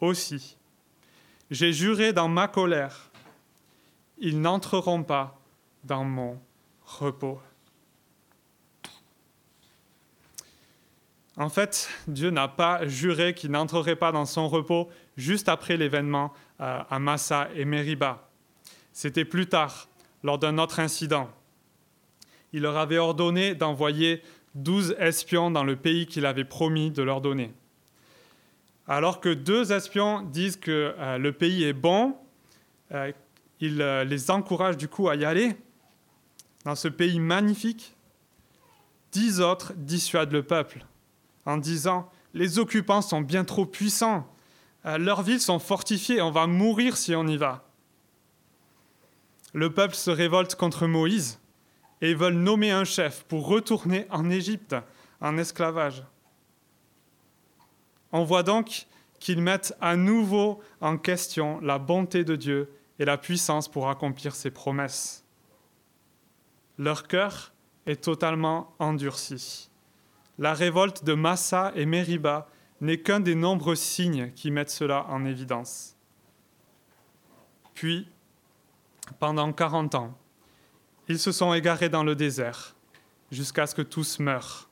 Aussi, 0.00 0.56
j'ai 1.50 1.72
juré 1.72 2.12
dans 2.12 2.28
ma 2.28 2.48
colère, 2.48 3.10
ils 4.18 4.40
n'entreront 4.40 5.02
pas 5.02 5.38
dans 5.82 6.04
mon 6.04 6.40
repos. 6.84 7.40
En 11.36 11.48
fait, 11.48 11.88
Dieu 12.06 12.30
n'a 12.30 12.46
pas 12.46 12.86
juré 12.86 13.34
qu'il 13.34 13.50
n'entrerait 13.50 13.96
pas 13.96 14.12
dans 14.12 14.24
son 14.24 14.48
repos 14.48 14.88
juste 15.16 15.48
après 15.48 15.76
l'événement 15.76 16.32
euh, 16.60 16.80
à 16.88 16.98
Massa 16.98 17.48
et 17.54 17.64
Meriba. 17.64 18.28
C'était 18.92 19.24
plus 19.24 19.46
tard, 19.46 19.88
lors 20.22 20.38
d'un 20.38 20.58
autre 20.58 20.80
incident. 20.80 21.30
Il 22.52 22.62
leur 22.62 22.76
avait 22.76 22.98
ordonné 22.98 23.54
d'envoyer 23.54 24.22
douze 24.54 24.94
espions 24.98 25.50
dans 25.50 25.64
le 25.64 25.76
pays 25.76 26.06
qu'il 26.06 26.26
avait 26.26 26.44
promis 26.44 26.90
de 26.90 27.02
leur 27.02 27.20
donner. 27.20 27.52
Alors 28.86 29.20
que 29.20 29.32
deux 29.32 29.72
espions 29.72 30.22
disent 30.22 30.56
que 30.56 30.94
euh, 30.98 31.18
le 31.18 31.32
pays 31.32 31.64
est 31.64 31.72
bon, 31.72 32.16
euh, 32.92 33.12
il 33.60 33.78
les 33.78 34.30
encourage 34.30 34.76
du 34.76 34.88
coup 34.88 35.08
à 35.08 35.16
y 35.16 35.24
aller 35.24 35.56
dans 36.64 36.74
ce 36.74 36.88
pays 36.88 37.18
magnifique. 37.18 37.94
Dix 39.12 39.40
autres 39.40 39.72
dissuadent 39.76 40.32
le 40.32 40.42
peuple 40.42 40.84
en 41.46 41.56
disant 41.56 42.10
Les 42.32 42.58
occupants 42.58 43.02
sont 43.02 43.20
bien 43.20 43.44
trop 43.44 43.66
puissants, 43.66 44.28
leurs 44.84 45.22
villes 45.22 45.40
sont 45.40 45.58
fortifiées, 45.58 46.20
on 46.20 46.30
va 46.30 46.46
mourir 46.46 46.96
si 46.96 47.14
on 47.14 47.26
y 47.26 47.36
va. 47.36 47.64
Le 49.52 49.72
peuple 49.72 49.94
se 49.94 50.10
révolte 50.10 50.56
contre 50.56 50.86
Moïse 50.86 51.40
et 52.00 52.14
veulent 52.14 52.34
nommer 52.34 52.70
un 52.70 52.84
chef 52.84 53.24
pour 53.24 53.46
retourner 53.46 54.06
en 54.10 54.28
Égypte 54.28 54.74
en 55.20 55.38
esclavage. 55.38 56.04
On 58.12 58.24
voit 58.24 58.42
donc 58.42 58.86
qu'ils 59.20 59.40
mettent 59.40 59.74
à 59.80 59.96
nouveau 59.96 60.60
en 60.80 60.98
question 60.98 61.60
la 61.60 61.78
bonté 61.78 62.24
de 62.24 62.36
Dieu 62.36 62.70
et 62.98 63.04
la 63.04 63.16
puissance 63.16 63.68
pour 63.68 63.88
accomplir 63.88 64.34
ses 64.34 64.50
promesses. 64.50 65.24
Leur 66.78 67.06
cœur 67.06 67.52
est 67.86 68.02
totalement 68.02 68.74
endurci. 68.78 69.70
La 70.38 70.52
révolte 70.52 71.04
de 71.04 71.14
Massa 71.14 71.72
et 71.74 71.86
Meriba 71.86 72.48
n'est 72.84 73.00
qu'un 73.00 73.20
des 73.20 73.34
nombreux 73.34 73.76
signes 73.76 74.30
qui 74.32 74.50
mettent 74.50 74.70
cela 74.70 75.06
en 75.08 75.24
évidence. 75.24 75.96
Puis, 77.72 78.08
pendant 79.18 79.52
quarante 79.52 79.94
ans, 79.94 80.16
ils 81.08 81.18
se 81.18 81.32
sont 81.32 81.54
égarés 81.54 81.88
dans 81.88 82.04
le 82.04 82.14
désert 82.14 82.76
jusqu'à 83.30 83.66
ce 83.66 83.74
que 83.74 83.82
tous 83.82 84.18
meurent. 84.18 84.68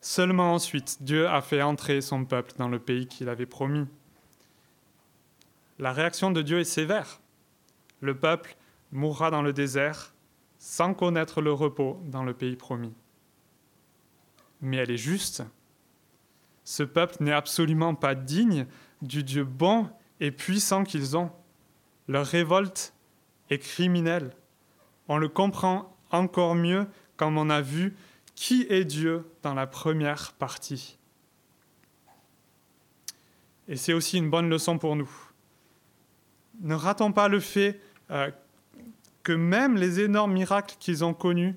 Seulement 0.00 0.54
ensuite, 0.54 1.02
Dieu 1.02 1.28
a 1.28 1.42
fait 1.42 1.60
entrer 1.60 2.00
son 2.00 2.24
peuple 2.24 2.52
dans 2.56 2.68
le 2.68 2.78
pays 2.78 3.08
qu'il 3.08 3.28
avait 3.28 3.46
promis. 3.46 3.86
La 5.78 5.92
réaction 5.92 6.30
de 6.30 6.40
Dieu 6.40 6.60
est 6.60 6.64
sévère. 6.64 7.20
Le 8.00 8.16
peuple 8.16 8.56
mourra 8.92 9.30
dans 9.30 9.42
le 9.42 9.52
désert 9.52 10.14
sans 10.58 10.94
connaître 10.94 11.40
le 11.40 11.52
repos 11.52 12.00
dans 12.04 12.22
le 12.22 12.32
pays 12.32 12.56
promis. 12.56 12.94
Mais 14.60 14.76
elle 14.76 14.92
est 14.92 14.96
juste. 14.96 15.42
Ce 16.64 16.82
peuple 16.82 17.16
n'est 17.20 17.32
absolument 17.32 17.94
pas 17.94 18.14
digne 18.14 18.66
du 19.02 19.22
Dieu 19.22 19.44
bon 19.44 19.88
et 20.20 20.30
puissant 20.30 20.84
qu'ils 20.84 21.16
ont. 21.16 21.30
Leur 22.08 22.26
révolte 22.26 22.94
est 23.50 23.58
criminelle. 23.58 24.32
On 25.08 25.18
le 25.18 25.28
comprend 25.28 25.94
encore 26.10 26.54
mieux 26.54 26.86
quand 27.16 27.36
on 27.36 27.50
a 27.50 27.60
vu 27.60 27.94
qui 28.34 28.66
est 28.68 28.84
Dieu 28.84 29.24
dans 29.42 29.54
la 29.54 29.66
première 29.66 30.32
partie. 30.32 30.98
Et 33.68 33.76
c'est 33.76 33.92
aussi 33.92 34.18
une 34.18 34.30
bonne 34.30 34.48
leçon 34.48 34.78
pour 34.78 34.96
nous. 34.96 35.10
Ne 36.60 36.74
ratons 36.74 37.12
pas 37.12 37.28
le 37.28 37.40
fait 37.40 37.80
euh, 38.10 38.30
que 39.22 39.32
même 39.32 39.76
les 39.76 40.00
énormes 40.00 40.32
miracles 40.32 40.76
qu'ils 40.78 41.04
ont 41.04 41.14
connus 41.14 41.56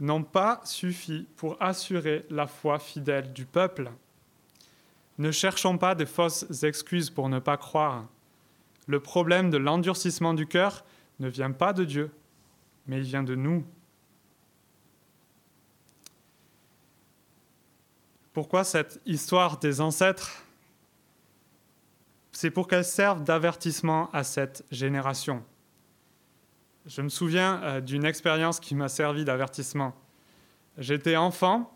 n'ont 0.00 0.24
pas 0.24 0.60
suffi 0.64 1.26
pour 1.36 1.56
assurer 1.62 2.26
la 2.30 2.46
foi 2.46 2.78
fidèle 2.78 3.32
du 3.32 3.46
peuple. 3.46 3.90
Ne 5.18 5.30
cherchons 5.30 5.78
pas 5.78 5.94
de 5.94 6.04
fausses 6.04 6.62
excuses 6.62 7.10
pour 7.10 7.28
ne 7.28 7.38
pas 7.38 7.56
croire. 7.56 8.06
Le 8.86 9.00
problème 9.00 9.50
de 9.50 9.56
l'endurcissement 9.56 10.34
du 10.34 10.46
cœur 10.46 10.84
ne 11.18 11.28
vient 11.28 11.50
pas 11.50 11.72
de 11.72 11.84
Dieu, 11.84 12.10
mais 12.86 12.98
il 12.98 13.04
vient 13.04 13.22
de 13.22 13.34
nous. 13.34 13.64
Pourquoi 18.32 18.64
cette 18.64 19.00
histoire 19.06 19.58
des 19.58 19.80
ancêtres? 19.80 20.44
C'est 22.32 22.50
pour 22.50 22.68
qu'elle 22.68 22.84
serve 22.84 23.24
d'avertissement 23.24 24.10
à 24.12 24.22
cette 24.22 24.62
génération. 24.70 25.42
Je 26.84 27.00
me 27.00 27.08
souviens 27.08 27.62
euh, 27.62 27.80
d'une 27.80 28.04
expérience 28.04 28.60
qui 28.60 28.74
m'a 28.74 28.88
servi 28.88 29.24
d'avertissement. 29.24 29.94
J'étais 30.76 31.16
enfant 31.16 31.75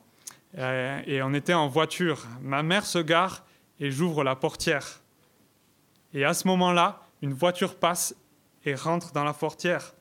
et 0.56 1.22
on 1.22 1.32
était 1.32 1.54
en 1.54 1.68
voiture. 1.68 2.26
Ma 2.40 2.62
mère 2.62 2.84
se 2.84 2.98
gare 2.98 3.44
et 3.78 3.90
j'ouvre 3.90 4.24
la 4.24 4.36
portière. 4.36 5.00
Et 6.12 6.24
à 6.24 6.34
ce 6.34 6.48
moment-là, 6.48 7.02
une 7.22 7.32
voiture 7.32 7.76
passe 7.76 8.14
et 8.64 8.74
rentre 8.74 9.12
dans 9.12 9.24
la 9.24 9.32
portière. 9.32 9.94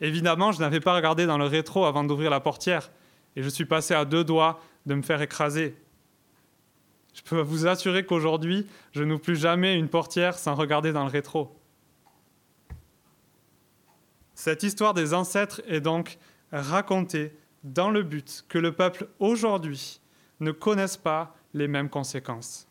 Évidemment, 0.00 0.52
je 0.52 0.60
n'avais 0.60 0.80
pas 0.80 0.94
regardé 0.94 1.26
dans 1.26 1.38
le 1.38 1.46
rétro 1.46 1.84
avant 1.84 2.04
d'ouvrir 2.04 2.30
la 2.30 2.40
portière 2.40 2.90
et 3.34 3.42
je 3.42 3.48
suis 3.48 3.64
passé 3.64 3.94
à 3.94 4.04
deux 4.04 4.24
doigts 4.24 4.60
de 4.84 4.94
me 4.94 5.02
faire 5.02 5.22
écraser. 5.22 5.76
Je 7.14 7.22
peux 7.22 7.40
vous 7.40 7.66
assurer 7.66 8.04
qu'aujourd'hui, 8.04 8.66
je 8.92 9.02
n'ouvre 9.02 9.22
plus 9.22 9.36
jamais 9.36 9.74
une 9.74 9.88
portière 9.88 10.38
sans 10.38 10.54
regarder 10.54 10.92
dans 10.92 11.04
le 11.04 11.10
rétro. 11.10 11.58
Cette 14.34 14.62
histoire 14.62 14.92
des 14.92 15.14
ancêtres 15.14 15.62
est 15.66 15.80
donc 15.80 16.18
racontée 16.52 17.34
dans 17.66 17.90
le 17.90 18.04
but 18.04 18.44
que 18.48 18.58
le 18.58 18.72
peuple 18.72 19.08
aujourd'hui 19.18 20.00
ne 20.38 20.52
connaisse 20.52 20.96
pas 20.96 21.34
les 21.52 21.66
mêmes 21.66 21.90
conséquences. 21.90 22.68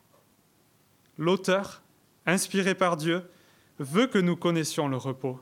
L'auteur, 1.17 1.81
inspiré 2.25 2.75
par 2.75 2.95
Dieu, 2.95 3.29
veut 3.77 4.07
que 4.07 4.17
nous 4.17 4.37
connaissions 4.37 4.87
le 4.87 4.95
repos. 4.95 5.39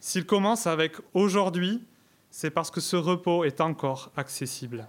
S'il 0.00 0.26
commence 0.26 0.66
avec 0.66 0.96
aujourd'hui, 1.14 1.82
c'est 2.30 2.50
parce 2.50 2.70
que 2.70 2.80
ce 2.80 2.96
repos 2.96 3.44
est 3.44 3.60
encore 3.60 4.12
accessible. 4.16 4.86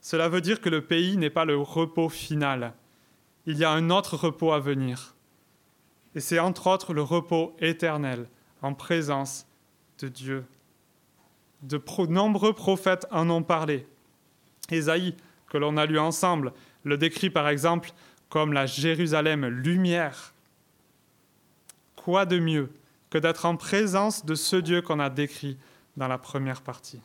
Cela 0.00 0.28
veut 0.28 0.40
dire 0.40 0.60
que 0.60 0.68
le 0.68 0.84
pays 0.84 1.16
n'est 1.16 1.30
pas 1.30 1.44
le 1.44 1.56
repos 1.56 2.08
final. 2.08 2.74
Il 3.46 3.58
y 3.58 3.64
a 3.64 3.70
un 3.70 3.90
autre 3.90 4.16
repos 4.16 4.52
à 4.52 4.58
venir. 4.58 5.14
Et 6.14 6.20
c'est 6.20 6.38
entre 6.40 6.66
autres 6.66 6.94
le 6.94 7.02
repos 7.02 7.54
éternel 7.60 8.28
en 8.60 8.74
présence 8.74 9.46
de 10.00 10.08
Dieu. 10.08 10.44
De 11.62 11.82
nombreux 12.08 12.52
prophètes 12.52 13.06
en 13.10 13.28
ont 13.30 13.42
parlé. 13.42 13.86
Ésaïe, 14.70 15.14
que 15.48 15.58
l'on 15.58 15.76
a 15.76 15.86
lu 15.86 15.98
ensemble, 15.98 16.52
le 16.84 16.96
décrit 16.96 17.30
par 17.30 17.48
exemple 17.48 17.90
comme 18.28 18.52
la 18.52 18.66
Jérusalem 18.66 19.46
lumière. 19.46 20.34
Quoi 21.96 22.26
de 22.26 22.38
mieux 22.38 22.70
que 23.10 23.18
d'être 23.18 23.46
en 23.46 23.56
présence 23.56 24.24
de 24.24 24.34
ce 24.34 24.56
Dieu 24.56 24.82
qu'on 24.82 25.00
a 25.00 25.10
décrit 25.10 25.58
dans 25.96 26.08
la 26.08 26.18
première 26.18 26.62
partie? 26.62 27.00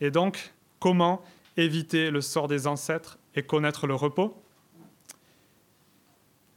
Et 0.00 0.10
donc, 0.10 0.54
comment 0.78 1.22
éviter 1.56 2.10
le 2.10 2.20
sort 2.20 2.48
des 2.48 2.66
ancêtres 2.66 3.18
et 3.34 3.42
connaître 3.42 3.86
le 3.86 3.94
repos? 3.94 4.40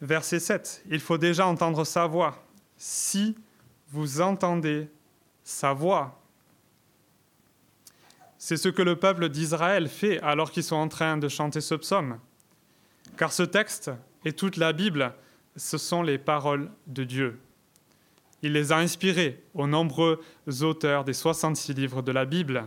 Verset 0.02 0.40
7, 0.40 0.84
il 0.90 1.00
faut 1.00 1.18
déjà 1.18 1.46
entendre 1.46 1.84
sa 1.84 2.08
voix. 2.08 2.44
Si 2.78 3.36
vous 3.90 4.22
entendez 4.22 4.90
sa 5.43 5.73
voix, 5.73 6.21
c'est 8.38 8.58
ce 8.58 8.69
que 8.69 8.82
le 8.82 8.95
peuple 8.95 9.30
d'Israël 9.30 9.88
fait 9.88 10.19
alors 10.21 10.51
qu'ils 10.51 10.63
sont 10.63 10.75
en 10.75 10.88
train 10.88 11.17
de 11.17 11.27
chanter 11.27 11.62
ce 11.62 11.75
psaume. 11.75 12.19
Car 13.17 13.32
ce 13.32 13.43
texte 13.43 13.91
et 14.25 14.34
toute 14.34 14.58
la 14.58 14.73
Bible 14.73 15.13
ce 15.56 15.77
sont 15.77 16.01
les 16.01 16.17
paroles 16.17 16.71
de 16.88 17.04
Dieu. 17.04 17.39
Il 18.41 18.54
les 18.54 18.71
a 18.71 18.77
inspirées 18.77 19.43
aux 19.54 19.67
nombreux 19.67 20.19
auteurs 20.62 21.04
des 21.04 21.13
66 21.13 21.73
livres 21.73 22.01
de 22.01 22.12
la 22.12 22.25
Bible. 22.25 22.65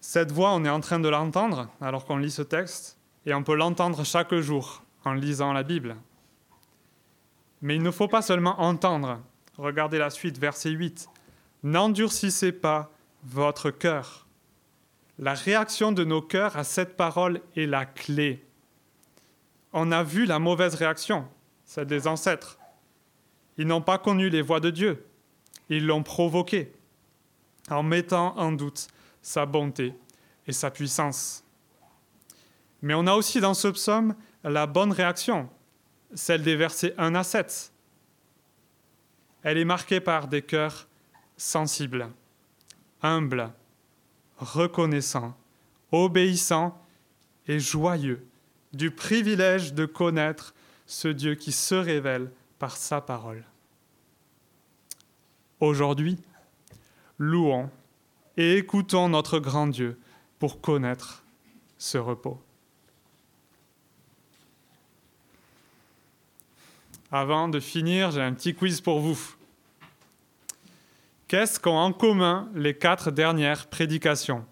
Cette 0.00 0.32
voix, 0.32 0.52
on 0.52 0.64
est 0.64 0.70
en 0.70 0.80
train 0.80 0.98
de 0.98 1.08
l'entendre 1.08 1.68
alors 1.80 2.04
qu'on 2.04 2.16
lit 2.16 2.30
ce 2.30 2.42
texte, 2.42 2.98
et 3.24 3.34
on 3.34 3.42
peut 3.42 3.54
l'entendre 3.54 4.04
chaque 4.04 4.34
jour 4.36 4.82
en 5.04 5.12
lisant 5.12 5.52
la 5.52 5.62
Bible. 5.62 5.96
Mais 7.60 7.76
il 7.76 7.82
ne 7.82 7.90
faut 7.90 8.08
pas 8.08 8.22
seulement 8.22 8.60
entendre. 8.60 9.20
Regardez 9.58 9.98
la 9.98 10.10
suite, 10.10 10.38
verset 10.38 10.70
8. 10.70 11.08
N'endurcissez 11.62 12.52
pas 12.52 12.90
votre 13.24 13.70
cœur. 13.70 14.26
La 15.18 15.34
réaction 15.34 15.92
de 15.92 16.04
nos 16.04 16.22
cœurs 16.22 16.56
à 16.56 16.64
cette 16.64 16.96
parole 16.96 17.40
est 17.56 17.66
la 17.66 17.86
clé 17.86 18.46
on 19.78 19.92
a 19.92 20.02
vu 20.02 20.24
la 20.24 20.38
mauvaise 20.38 20.74
réaction, 20.74 21.28
celle 21.66 21.86
des 21.86 22.06
ancêtres. 22.06 22.58
Ils 23.58 23.66
n'ont 23.66 23.82
pas 23.82 23.98
connu 23.98 24.30
les 24.30 24.40
voies 24.40 24.58
de 24.58 24.70
Dieu. 24.70 25.04
Ils 25.68 25.86
l'ont 25.86 26.02
provoqué 26.02 26.72
en 27.68 27.82
mettant 27.82 28.34
en 28.38 28.52
doute 28.52 28.88
sa 29.20 29.44
bonté 29.44 29.92
et 30.46 30.52
sa 30.52 30.70
puissance. 30.70 31.44
Mais 32.80 32.94
on 32.94 33.06
a 33.06 33.12
aussi 33.12 33.38
dans 33.38 33.52
ce 33.52 33.68
psaume 33.68 34.14
la 34.44 34.66
bonne 34.66 34.92
réaction, 34.92 35.50
celle 36.14 36.42
des 36.42 36.56
versets 36.56 36.94
1 36.96 37.14
à 37.14 37.22
7. 37.22 37.70
Elle 39.46 39.58
est 39.58 39.64
marquée 39.64 40.00
par 40.00 40.26
des 40.26 40.42
cœurs 40.42 40.88
sensibles, 41.36 42.08
humbles, 43.00 43.52
reconnaissants, 44.38 45.36
obéissants 45.92 46.76
et 47.46 47.60
joyeux 47.60 48.26
du 48.72 48.90
privilège 48.90 49.72
de 49.72 49.86
connaître 49.86 50.52
ce 50.84 51.06
Dieu 51.06 51.36
qui 51.36 51.52
se 51.52 51.76
révèle 51.76 52.32
par 52.58 52.76
sa 52.76 53.00
parole. 53.00 53.44
Aujourd'hui, 55.60 56.18
louons 57.20 57.70
et 58.36 58.56
écoutons 58.56 59.08
notre 59.08 59.38
grand 59.38 59.68
Dieu 59.68 59.96
pour 60.40 60.60
connaître 60.60 61.22
ce 61.78 61.98
repos. 61.98 62.42
Avant 67.18 67.48
de 67.48 67.60
finir, 67.60 68.10
j'ai 68.10 68.20
un 68.20 68.34
petit 68.34 68.54
quiz 68.54 68.82
pour 68.82 69.00
vous. 69.00 69.18
Qu'est-ce 71.28 71.58
qu'ont 71.58 71.78
en 71.78 71.94
commun 71.94 72.50
les 72.54 72.76
quatre 72.76 73.10
dernières 73.10 73.68
prédications? 73.68 74.44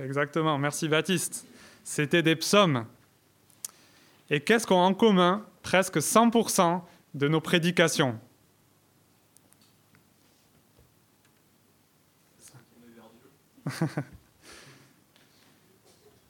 Exactement, 0.00 0.58
merci 0.58 0.88
Baptiste. 0.88 1.46
C'était 1.84 2.24
des 2.24 2.34
psaumes. 2.34 2.84
Et 4.28 4.40
qu'est-ce 4.40 4.66
qu'ont 4.66 4.82
en 4.82 4.92
commun 4.92 5.46
presque 5.62 5.98
100% 5.98 6.82
de 7.14 7.28
nos 7.28 7.40
prédications? 7.40 8.18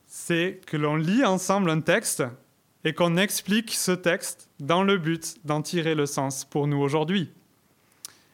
C'est 0.07 0.61
que 0.67 0.77
l'on 0.77 0.97
lit 0.97 1.25
ensemble 1.25 1.71
un 1.71 1.81
texte 1.81 2.23
et 2.85 2.95
qu'on 2.95 3.17
explique 3.17 3.75
ce 3.75 3.93
texte 3.93 4.49
dans 4.61 4.83
le 4.83 4.99
but 4.99 5.37
d'en 5.45 5.63
tirer 5.63 5.95
le 5.95 6.07
sens 6.07 6.45
pour 6.45 6.67
nous 6.67 6.79
aujourd'hui. 6.79 7.31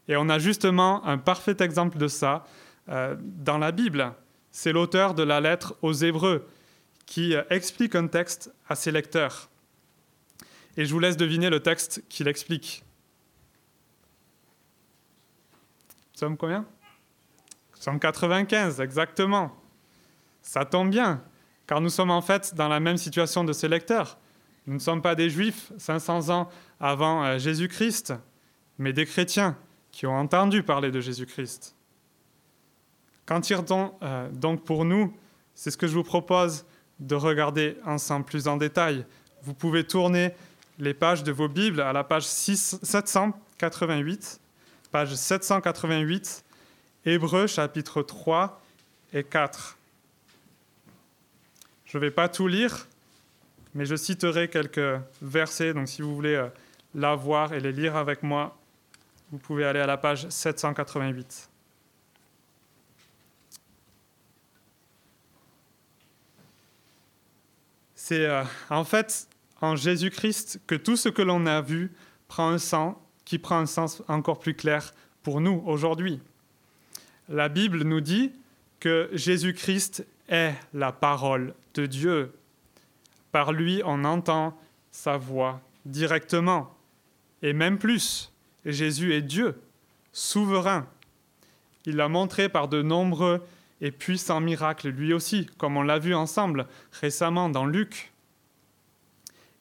Et 0.09 0.17
on 0.17 0.29
a 0.29 0.39
justement 0.39 1.05
un 1.07 1.19
parfait 1.19 1.57
exemple 1.61 1.99
de 1.99 2.09
ça 2.09 2.45
euh, 2.89 3.17
dans 3.21 3.59
la 3.59 3.73
Bible. 3.73 4.13
C'est 4.51 4.73
l'auteur 4.73 5.15
de 5.15 5.23
la 5.23 5.41
lettre 5.41 5.77
aux 5.83 5.93
Hébreux 5.93 6.47
qui 7.07 7.35
euh, 7.35 7.43
explique 7.51 7.95
un 7.95 8.07
texte 8.07 8.53
à 8.69 8.75
ses 8.75 8.93
lecteurs. 8.93 9.49
Et 10.77 10.85
je 10.85 10.93
vous 10.93 11.01
laisse 11.01 11.17
deviner 11.17 11.51
le 11.51 11.61
texte 11.61 12.05
qu'il 12.09 12.29
explique. 12.29 12.85
Psaume 16.13 16.37
combien? 16.37 16.67
195, 17.81 18.81
exactement. 18.81 19.57
Ça 20.43 20.65
tombe 20.65 20.91
bien, 20.91 21.23
car 21.67 21.81
nous 21.81 21.89
sommes 21.89 22.11
en 22.11 22.23
fait 22.23 22.55
dans 22.55 22.69
la 22.69 22.81
même 22.81 22.97
situation 22.97 23.45
de 23.45 23.53
ses 23.53 23.69
lecteurs. 23.69 24.19
Nous 24.67 24.75
ne 24.75 24.79
sommes 24.79 25.03
pas 25.03 25.15
des 25.15 25.29
juifs 25.29 25.73
500 25.79 26.31
ans 26.31 26.49
avant 26.81 27.25
euh, 27.25 27.39
Jésus-Christ, 27.39 28.15
mais 28.79 28.93
des 28.93 29.05
chrétiens 29.05 29.57
qui 29.93 30.07
ont 30.07 30.17
entendu 30.17 30.63
parler 30.63 30.91
de 30.91 31.01
Jésus-Christ. 31.01 31.77
Qu'en 33.27 33.41
tire-t-on 33.41 33.93
euh, 34.03 34.31
donc 34.31 34.65
pour 34.65 34.85
nous? 34.85 35.15
C'est 35.55 35.71
ce 35.71 35.77
que 35.77 35.87
je 35.87 35.95
vous 35.95 36.03
propose 36.03 36.65
de 36.99 37.15
regarder 37.15 37.77
ensemble 37.85 38.25
plus 38.25 38.49
en 38.49 38.57
détail. 38.57 39.07
Vous 39.43 39.55
pouvez 39.55 39.85
tourner 39.85 40.33
les 40.79 40.95
pages 40.95 41.23
de 41.23 41.33
vos 41.33 41.49
Bibles 41.49 41.81
à 41.81 41.93
la 41.93 42.03
page 42.03 42.27
6, 42.27 42.79
788, 42.83 44.41
page 44.91 45.15
788, 45.15 46.45
Hébreux 47.07 47.47
chapitre 47.47 48.03
3 48.03 48.61
et 49.13 49.23
4. 49.23 49.77
Je 51.85 51.99
ne 51.99 52.01
vais 52.01 52.11
pas 52.11 52.29
tout 52.29 52.49
lire, 52.49 52.89
mais 53.75 53.85
je 53.87 53.97
citerai 53.97 54.49
quelques 54.49 55.01
versets, 55.21 55.75
donc 55.75 55.89
si 55.89 56.03
vous 56.03 56.15
voulez 56.15 56.35
euh, 56.35 56.49
la 56.95 57.15
voir 57.15 57.53
et 57.53 57.61
les 57.61 57.73
lire 57.73 57.97
avec 57.97 58.23
moi, 58.23 58.57
vous 59.33 59.39
pouvez 59.39 59.65
aller 59.65 59.81
à 59.81 59.87
la 59.87 59.97
page 59.97 60.29
788. 60.29 61.49
C'est 67.95 68.27
euh, 68.27 68.45
en 68.71 68.85
fait 68.85 69.29
en 69.61 69.77
Jésus-Christ 69.77 70.61
que 70.67 70.75
tout 70.75 70.97
ce 70.97 71.09
que 71.09 71.23
l'on 71.23 71.47
a 71.47 71.63
vu 71.63 71.91
prend 72.29 72.51
un 72.51 72.59
sens 72.59 72.97
qui 73.25 73.39
prend 73.39 73.59
un 73.59 73.67
sens 73.67 74.03
encore 74.09 74.39
plus 74.39 74.55
clair 74.55 74.93
pour 75.23 75.41
nous 75.41 75.63
aujourd'hui. 75.67 76.21
La 77.29 77.49
Bible 77.49 77.83
nous 77.85 78.03
dit 78.03 78.33
que 78.79 79.09
Jésus-Christ 79.13 80.07
est 80.29 80.53
la 80.75 80.93
parole 80.93 81.55
de 81.73 81.87
Dieu. 81.87 82.35
Par 83.35 83.53
lui, 83.53 83.83
on 83.85 84.05
entend 84.05 84.57
sa 84.93 85.17
voix 85.17 85.61
directement. 85.87 86.73
Et 87.43 87.53
même 87.53 87.79
plus, 87.79 88.31
Jésus 88.65 89.13
est 89.13 89.23
Dieu, 89.23 89.61
souverain. 90.13 90.87
Il 91.85 91.97
l'a 91.97 92.07
montré 92.07 92.49
par 92.49 92.69
de 92.69 92.81
nombreux 92.81 93.45
et 93.81 93.91
puissants 93.91 94.41
miracles 94.41 94.89
lui 94.89 95.13
aussi, 95.13 95.47
comme 95.59 95.77
on 95.77 95.83
l'a 95.83 95.99
vu 95.99 96.15
ensemble 96.15 96.69
récemment 96.93 97.49
dans 97.49 97.67
Luc. 97.67 98.13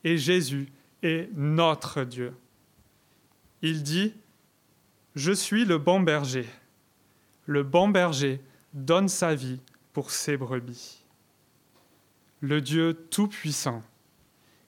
Et 0.03 0.19
Jésus 0.19 0.67
est 1.01 1.27
notre 1.35 2.03
Dieu. 2.03 2.35
Il 3.63 3.81
dit, 3.81 4.13
Je 5.15 5.31
suis 5.31 5.65
le 5.65 5.79
bon 5.79 5.99
berger. 5.99 6.45
Le 7.47 7.63
bon 7.63 7.89
berger 7.89 8.39
donne 8.75 9.07
sa 9.09 9.33
vie 9.33 9.61
pour 9.93 10.11
ses 10.11 10.37
brebis 10.37 11.02
le 12.43 12.59
Dieu 12.59 13.07
Tout-Puissant, 13.09 13.81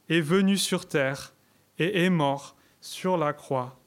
est 0.08 0.22
venu 0.22 0.56
sur 0.56 0.88
terre 0.88 1.34
et 1.78 2.06
est 2.06 2.10
mort 2.10 2.56
sur 2.80 3.18
la 3.18 3.34
croix 3.34 3.78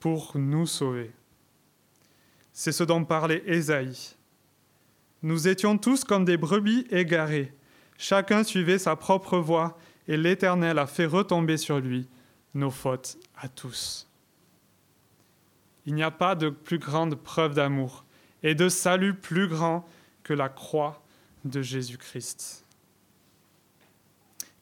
pour 0.00 0.32
nous 0.36 0.66
sauver. 0.66 1.12
C'est 2.52 2.72
ce 2.72 2.82
dont 2.82 3.04
parlait 3.04 3.44
Ésaïe. 3.46 4.16
Nous 5.22 5.46
étions 5.46 5.78
tous 5.78 6.02
comme 6.02 6.24
des 6.24 6.36
brebis 6.36 6.88
égarées, 6.90 7.54
chacun 7.96 8.42
suivait 8.42 8.80
sa 8.80 8.96
propre 8.96 9.38
voie, 9.38 9.78
et 10.08 10.16
l'Éternel 10.16 10.80
a 10.80 10.88
fait 10.88 11.06
retomber 11.06 11.56
sur 11.56 11.78
lui 11.78 12.08
nos 12.52 12.72
fautes 12.72 13.16
à 13.36 13.48
tous. 13.48 14.08
Il 15.84 15.94
n'y 15.94 16.02
a 16.02 16.10
pas 16.10 16.34
de 16.34 16.48
plus 16.48 16.80
grande 16.80 17.14
preuve 17.14 17.54
d'amour 17.54 18.04
et 18.42 18.56
de 18.56 18.68
salut 18.68 19.14
plus 19.14 19.46
grand 19.46 19.88
que 20.24 20.34
la 20.34 20.48
croix 20.48 21.00
de 21.44 21.62
Jésus-Christ. 21.62 22.65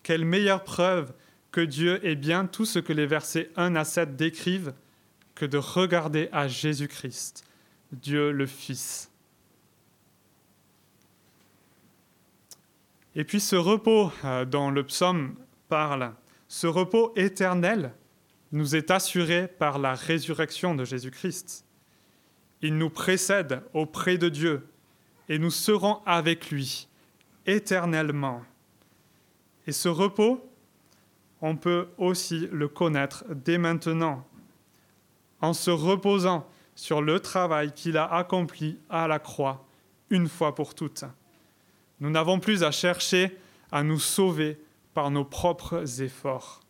Quelle 0.05 0.25
meilleure 0.25 0.63
preuve 0.63 1.13
que 1.51 1.63
Dieu 1.63 2.05
est 2.07 2.15
bien 2.15 2.47
tout 2.47 2.67
ce 2.67 2.79
que 2.79 2.93
les 2.93 3.07
versets 3.07 3.51
1 3.57 3.75
à 3.75 3.85
7 3.85 4.15
décrivent 4.15 4.75
que 5.35 5.47
de 5.47 5.59
regarder 5.59 6.29
à 6.31 6.47
Jésus-Christ, 6.47 7.45
Dieu 7.91 8.31
le 8.31 8.47
Fils. 8.47 9.11
Et 13.17 13.25
puis 13.25 13.41
ce 13.41 13.57
repos 13.57 14.13
euh, 14.25 14.45
dont 14.45 14.71
le 14.71 14.85
psaume 14.85 15.37
parle, 15.69 16.13
ce 16.49 16.67
repos 16.67 17.13
éternel 17.17 17.93
nous 18.53 18.77
est 18.77 18.91
assuré 18.91 19.49
par 19.49 19.79
la 19.79 19.95
résurrection 19.95 20.75
de 20.75 20.85
Jésus-Christ. 20.85 21.65
Il 22.61 22.77
nous 22.77 22.91
précède 22.91 23.63
auprès 23.73 24.19
de 24.19 24.29
Dieu 24.29 24.67
et 25.29 25.39
nous 25.39 25.51
serons 25.51 26.01
avec 26.05 26.51
lui 26.51 26.89
éternellement. 27.47 28.43
Et 29.67 29.73
ce 29.73 29.89
repos, 29.89 30.51
on 31.41 31.57
peut 31.57 31.89
aussi 31.99 32.49
le 32.53 32.69
connaître 32.69 33.25
dès 33.31 33.59
maintenant, 33.59 34.27
en 35.41 35.53
se 35.53 35.71
reposant 35.71 36.49
sur 36.75 37.03
le 37.03 37.21
travail 37.21 37.73
qu'il 37.73 37.97
a 37.97 38.13
accompli 38.13 38.79
à 38.91 39.07
la 39.09 39.19
croix 39.19 39.67
une 40.11 40.29
fois 40.29 40.55
pour 40.55 40.75
toutes. 40.75 41.05
Nous 42.01 42.11
n'avons 42.11 42.41
plus 42.41 42.63
à 42.63 42.71
chercher 42.71 43.37
à 43.71 43.83
nous 43.83 43.99
sauver 43.99 44.59
par 44.93 45.11
nos 45.11 45.25
propres 45.25 46.03
efforts. 46.03 46.61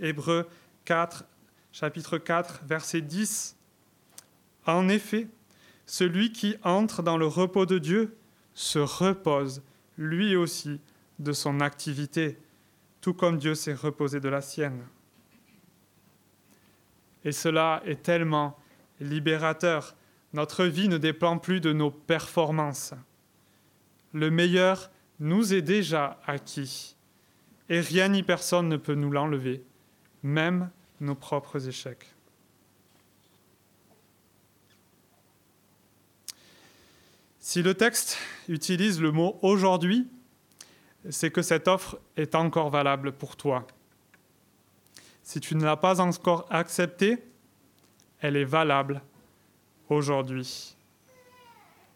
Hébreux 0.00 0.46
4, 0.84 1.24
chapitre 1.72 2.18
4, 2.18 2.62
verset 2.64 3.00
10. 3.00 3.56
En 4.66 4.88
effet, 4.88 5.28
celui 5.86 6.32
qui 6.32 6.56
entre 6.62 7.02
dans 7.02 7.16
le 7.16 7.26
repos 7.26 7.66
de 7.66 7.78
Dieu 7.78 8.16
se 8.54 8.78
repose 8.78 9.62
lui 9.96 10.36
aussi 10.36 10.80
de 11.18 11.32
son 11.32 11.60
activité, 11.60 12.38
tout 13.00 13.14
comme 13.14 13.38
Dieu 13.38 13.54
s'est 13.54 13.74
reposé 13.74 14.20
de 14.20 14.28
la 14.28 14.40
sienne. 14.40 14.86
Et 17.24 17.32
cela 17.32 17.82
est 17.84 18.02
tellement 18.02 18.58
libérateur. 19.00 19.96
Notre 20.32 20.64
vie 20.64 20.88
ne 20.88 20.98
dépend 20.98 21.38
plus 21.38 21.60
de 21.60 21.72
nos 21.72 21.90
performances. 21.90 22.94
Le 24.12 24.30
meilleur 24.30 24.90
nous 25.20 25.52
est 25.52 25.62
déjà 25.62 26.20
acquis, 26.26 26.96
et 27.68 27.80
rien 27.80 28.08
ni 28.08 28.22
personne 28.22 28.68
ne 28.68 28.76
peut 28.76 28.94
nous 28.94 29.10
l'enlever, 29.10 29.64
même 30.22 30.70
nos 31.00 31.14
propres 31.14 31.68
échecs. 31.68 32.14
Si 37.38 37.62
le 37.62 37.74
texte 37.74 38.18
utilise 38.48 39.00
le 39.00 39.10
mot 39.10 39.38
aujourd'hui, 39.42 40.06
c'est 41.10 41.30
que 41.30 41.42
cette 41.42 41.68
offre 41.68 41.98
est 42.16 42.34
encore 42.34 42.70
valable 42.70 43.12
pour 43.12 43.36
toi. 43.36 43.66
Si 45.22 45.40
tu 45.40 45.54
ne 45.54 45.64
l'as 45.64 45.76
pas 45.76 46.00
encore 46.00 46.46
acceptée, 46.50 47.18
elle 48.20 48.36
est 48.36 48.44
valable 48.44 49.02
aujourd'hui. 49.88 50.76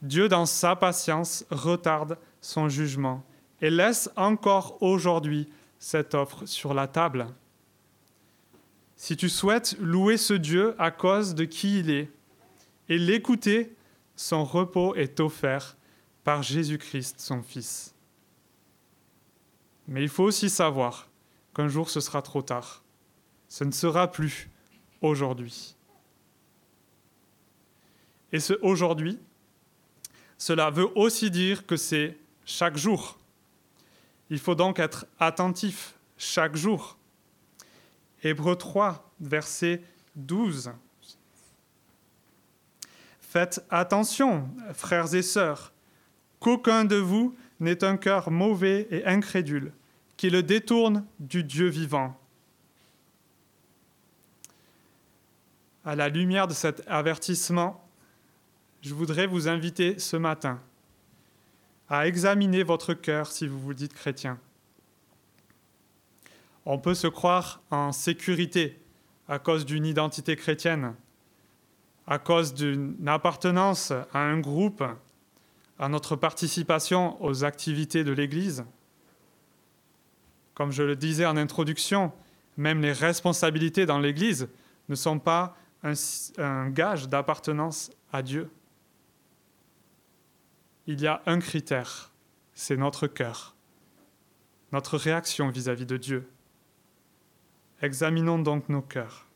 Dieu, 0.02 0.28
dans 0.28 0.46
sa 0.46 0.76
patience, 0.76 1.44
retarde 1.50 2.18
son 2.40 2.68
jugement 2.68 3.24
et 3.60 3.70
laisse 3.70 4.10
encore 4.16 4.82
aujourd'hui 4.82 5.48
cette 5.78 6.14
offre 6.14 6.46
sur 6.46 6.74
la 6.74 6.88
table. 6.88 7.26
Si 8.96 9.16
tu 9.16 9.28
souhaites 9.28 9.76
louer 9.80 10.16
ce 10.16 10.34
Dieu 10.34 10.74
à 10.78 10.90
cause 10.90 11.34
de 11.34 11.44
qui 11.44 11.80
il 11.80 11.90
est 11.90 12.10
et 12.88 12.98
l'écouter 12.98 13.74
son 14.16 14.44
repos 14.44 14.94
est 14.94 15.18
offert 15.20 15.76
par 16.24 16.42
Jésus-Christ, 16.42 17.20
son 17.20 17.42
Fils. 17.42 17.91
Mais 19.88 20.02
il 20.02 20.08
faut 20.08 20.24
aussi 20.24 20.48
savoir 20.48 21.08
qu'un 21.54 21.68
jour 21.68 21.90
ce 21.90 22.00
sera 22.00 22.22
trop 22.22 22.42
tard. 22.42 22.82
Ce 23.48 23.64
ne 23.64 23.72
sera 23.72 24.10
plus 24.10 24.48
aujourd'hui. 25.00 25.76
Et 28.32 28.40
ce 28.40 28.54
aujourd'hui, 28.62 29.18
cela 30.38 30.70
veut 30.70 30.88
aussi 30.96 31.30
dire 31.30 31.66
que 31.66 31.76
c'est 31.76 32.16
chaque 32.44 32.76
jour. 32.76 33.18
Il 34.30 34.38
faut 34.38 34.54
donc 34.54 34.78
être 34.78 35.06
attentif 35.20 35.94
chaque 36.16 36.56
jour. 36.56 36.96
Hébreu 38.22 38.56
3, 38.56 39.10
verset 39.20 39.82
12. 40.16 40.72
Faites 43.20 43.64
attention, 43.70 44.48
frères 44.74 45.14
et 45.14 45.22
sœurs, 45.22 45.72
qu'aucun 46.40 46.84
de 46.84 46.96
vous 46.96 47.36
n'ait 47.62 47.84
un 47.84 47.96
cœur 47.96 48.30
mauvais 48.30 48.86
et 48.90 49.04
incrédule, 49.06 49.72
qui 50.16 50.30
le 50.30 50.42
détourne 50.42 51.04
du 51.20 51.44
Dieu 51.44 51.68
vivant. 51.68 52.18
À 55.84 55.96
la 55.96 56.08
lumière 56.08 56.46
de 56.46 56.54
cet 56.54 56.82
avertissement, 56.86 57.84
je 58.82 58.94
voudrais 58.94 59.26
vous 59.26 59.48
inviter 59.48 59.98
ce 59.98 60.16
matin 60.16 60.60
à 61.88 62.06
examiner 62.06 62.62
votre 62.62 62.94
cœur 62.94 63.26
si 63.30 63.46
vous 63.46 63.58
vous 63.58 63.74
dites 63.74 63.92
chrétien. 63.92 64.38
On 66.64 66.78
peut 66.78 66.94
se 66.94 67.08
croire 67.08 67.60
en 67.70 67.92
sécurité 67.92 68.80
à 69.28 69.38
cause 69.38 69.66
d'une 69.66 69.86
identité 69.86 70.36
chrétienne, 70.36 70.94
à 72.06 72.18
cause 72.18 72.54
d'une 72.54 72.96
appartenance 73.06 73.90
à 73.90 74.18
un 74.18 74.40
groupe, 74.40 74.84
à 75.82 75.88
notre 75.88 76.14
participation 76.14 77.20
aux 77.20 77.42
activités 77.42 78.04
de 78.04 78.12
l'Église. 78.12 78.64
Comme 80.54 80.70
je 80.70 80.84
le 80.84 80.94
disais 80.94 81.26
en 81.26 81.36
introduction, 81.36 82.12
même 82.56 82.80
les 82.80 82.92
responsabilités 82.92 83.84
dans 83.84 83.98
l'Église 83.98 84.48
ne 84.88 84.94
sont 84.94 85.18
pas 85.18 85.56
un, 85.82 86.70
gage 86.70 87.08
d'appartenance 87.08 87.90
à 88.12 88.22
Dieu. 88.22 88.48
Il 90.86 91.00
y 91.00 91.08
a 91.08 91.20
un 91.26 91.40
critère, 91.40 92.12
c'est 92.54 92.76
notre 92.76 93.08
cœur, 93.08 93.56
notre 94.70 94.96
réaction 94.96 95.48
vis-à-vis 95.48 95.82
-vis 95.82 95.88
de 95.88 95.96
Dieu. 95.96 96.28
Examinons 97.80 98.38
donc 98.38 98.68
nos 98.68 98.82
cœurs. 98.82 99.26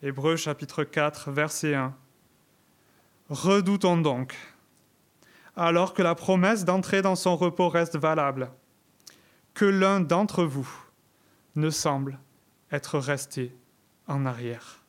Hébreux 0.00 0.36
chapitre 0.36 0.84
4, 0.84 1.32
verset 1.32 1.74
1. 1.74 1.92
Redoutons 3.30 3.96
donc, 3.96 4.36
alors 5.56 5.94
que 5.94 6.02
la 6.02 6.14
promesse 6.14 6.64
d'entrer 6.64 7.02
dans 7.02 7.16
son 7.16 7.36
repos 7.36 7.68
reste 7.68 7.96
valable, 7.96 8.50
que 9.54 9.64
l'un 9.64 10.00
d'entre 10.00 10.44
vous 10.44 10.70
ne 11.56 11.70
semble 11.70 12.18
être 12.70 12.98
resté 12.98 13.54
en 14.06 14.24
arrière. 14.24 14.82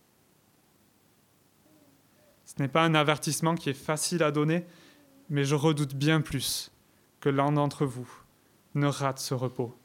Ce 2.46 2.62
n'est 2.62 2.70
pas 2.70 2.84
un 2.84 2.96
avertissement 2.96 3.56
qui 3.56 3.70
est 3.70 3.74
facile 3.74 4.24
à 4.24 4.32
donner, 4.32 4.66
mais 5.30 5.44
je 5.44 5.56
redoute 5.56 5.96
bien 5.96 6.22
plus 6.22 6.72
que 7.20 7.30
l'un 7.30 7.52
d'entre 7.52 7.86
vous 7.86 8.10
ne 8.76 8.88
rate 8.88 9.20
ce 9.20 9.34
repos. 9.34 9.76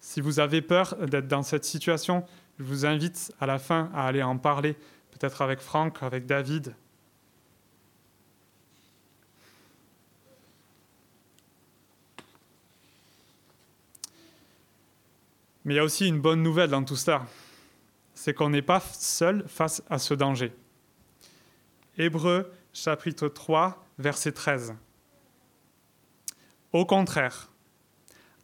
Si 0.00 0.20
vous 0.20 0.40
avez 0.40 0.62
peur 0.62 0.96
d'être 1.06 1.28
dans 1.28 1.42
cette 1.42 1.64
situation, 1.64 2.24
je 2.58 2.64
vous 2.64 2.86
invite 2.86 3.32
à 3.40 3.46
la 3.46 3.58
fin 3.58 3.90
à 3.94 4.06
aller 4.06 4.22
en 4.22 4.38
parler, 4.38 4.74
peut-être 5.10 5.42
avec 5.42 5.60
Franck, 5.60 6.02
avec 6.02 6.26
David. 6.26 6.74
Mais 15.68 15.74
il 15.74 15.76
y 15.76 15.80
a 15.80 15.84
aussi 15.84 16.08
une 16.08 16.18
bonne 16.18 16.42
nouvelle 16.42 16.70
dans 16.70 16.82
tout 16.82 16.96
cela, 16.96 17.26
c'est 18.14 18.32
qu'on 18.32 18.48
n'est 18.48 18.62
pas 18.62 18.80
seul 18.80 19.44
face 19.48 19.82
à 19.90 19.98
ce 19.98 20.14
danger. 20.14 20.50
Hébreu 21.98 22.50
chapitre 22.72 23.28
3, 23.28 23.84
verset 23.98 24.32
13. 24.32 24.74
Au 26.72 26.86
contraire, 26.86 27.52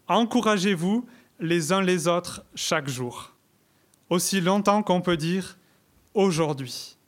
encouragez-vous 0.06 1.08
les 1.40 1.72
uns 1.72 1.80
les 1.80 2.08
autres 2.08 2.44
chaque 2.54 2.90
jour 2.90 3.32
aussi 4.10 4.42
longtemps 4.42 4.82
qu'on 4.82 5.00
peut 5.00 5.16
dire 5.16 5.56
aujourd'hui, 6.12 6.98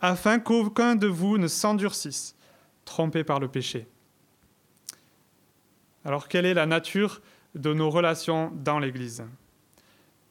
afin 0.00 0.38
qu'aucun 0.38 0.94
de 0.94 1.08
vous 1.08 1.38
ne 1.38 1.48
s'endurcisse, 1.48 2.36
trompé 2.84 3.24
par 3.24 3.40
le 3.40 3.48
péché. 3.48 3.88
Alors 6.04 6.28
quelle 6.28 6.46
est 6.46 6.54
la 6.54 6.66
nature 6.66 7.20
de 7.54 7.72
nos 7.72 7.90
relations 7.90 8.52
dans 8.54 8.78
l'Église. 8.78 9.24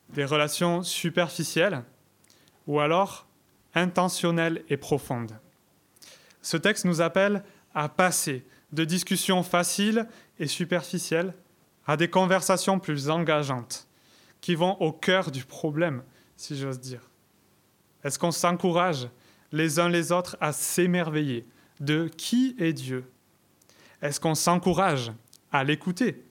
Des 0.10 0.26
relations 0.26 0.84
superficielles 0.84 1.84
ou 2.68 2.80
alors 2.80 3.28
intentionnelles 3.76 4.64
et 4.70 4.78
profondes. 4.78 5.38
Ce 6.42 6.58
texte 6.58 6.86
nous 6.86 7.02
appelle 7.02 7.44
à 7.76 7.90
passer 7.90 8.46
de 8.72 8.86
discussions 8.86 9.44
faciles 9.44 10.08
et 10.40 10.48
superficielles 10.48 11.34
à 11.86 11.98
des 11.98 12.10
conversations 12.10 12.80
plus 12.80 13.10
engageantes 13.10 13.88
qui 14.42 14.56
vont 14.56 14.80
au 14.80 14.92
cœur 14.92 15.32
du 15.32 15.44
problème, 15.44 16.04
si 16.38 16.58
j'ose 16.58 16.80
dire. 16.80 17.02
Est-ce 18.04 18.18
qu'on 18.18 18.32
s'encourage 18.32 19.10
les 19.52 19.80
uns 19.80 19.90
les 19.90 20.12
autres 20.12 20.38
à 20.40 20.54
s'émerveiller 20.54 21.46
de 21.80 22.08
qui 22.08 22.56
est 22.60 22.74
Dieu? 22.74 23.12
Est-ce 24.02 24.20
qu'on 24.20 24.36
s'encourage 24.36 25.12
à 25.52 25.64
l'écouter? 25.64 26.24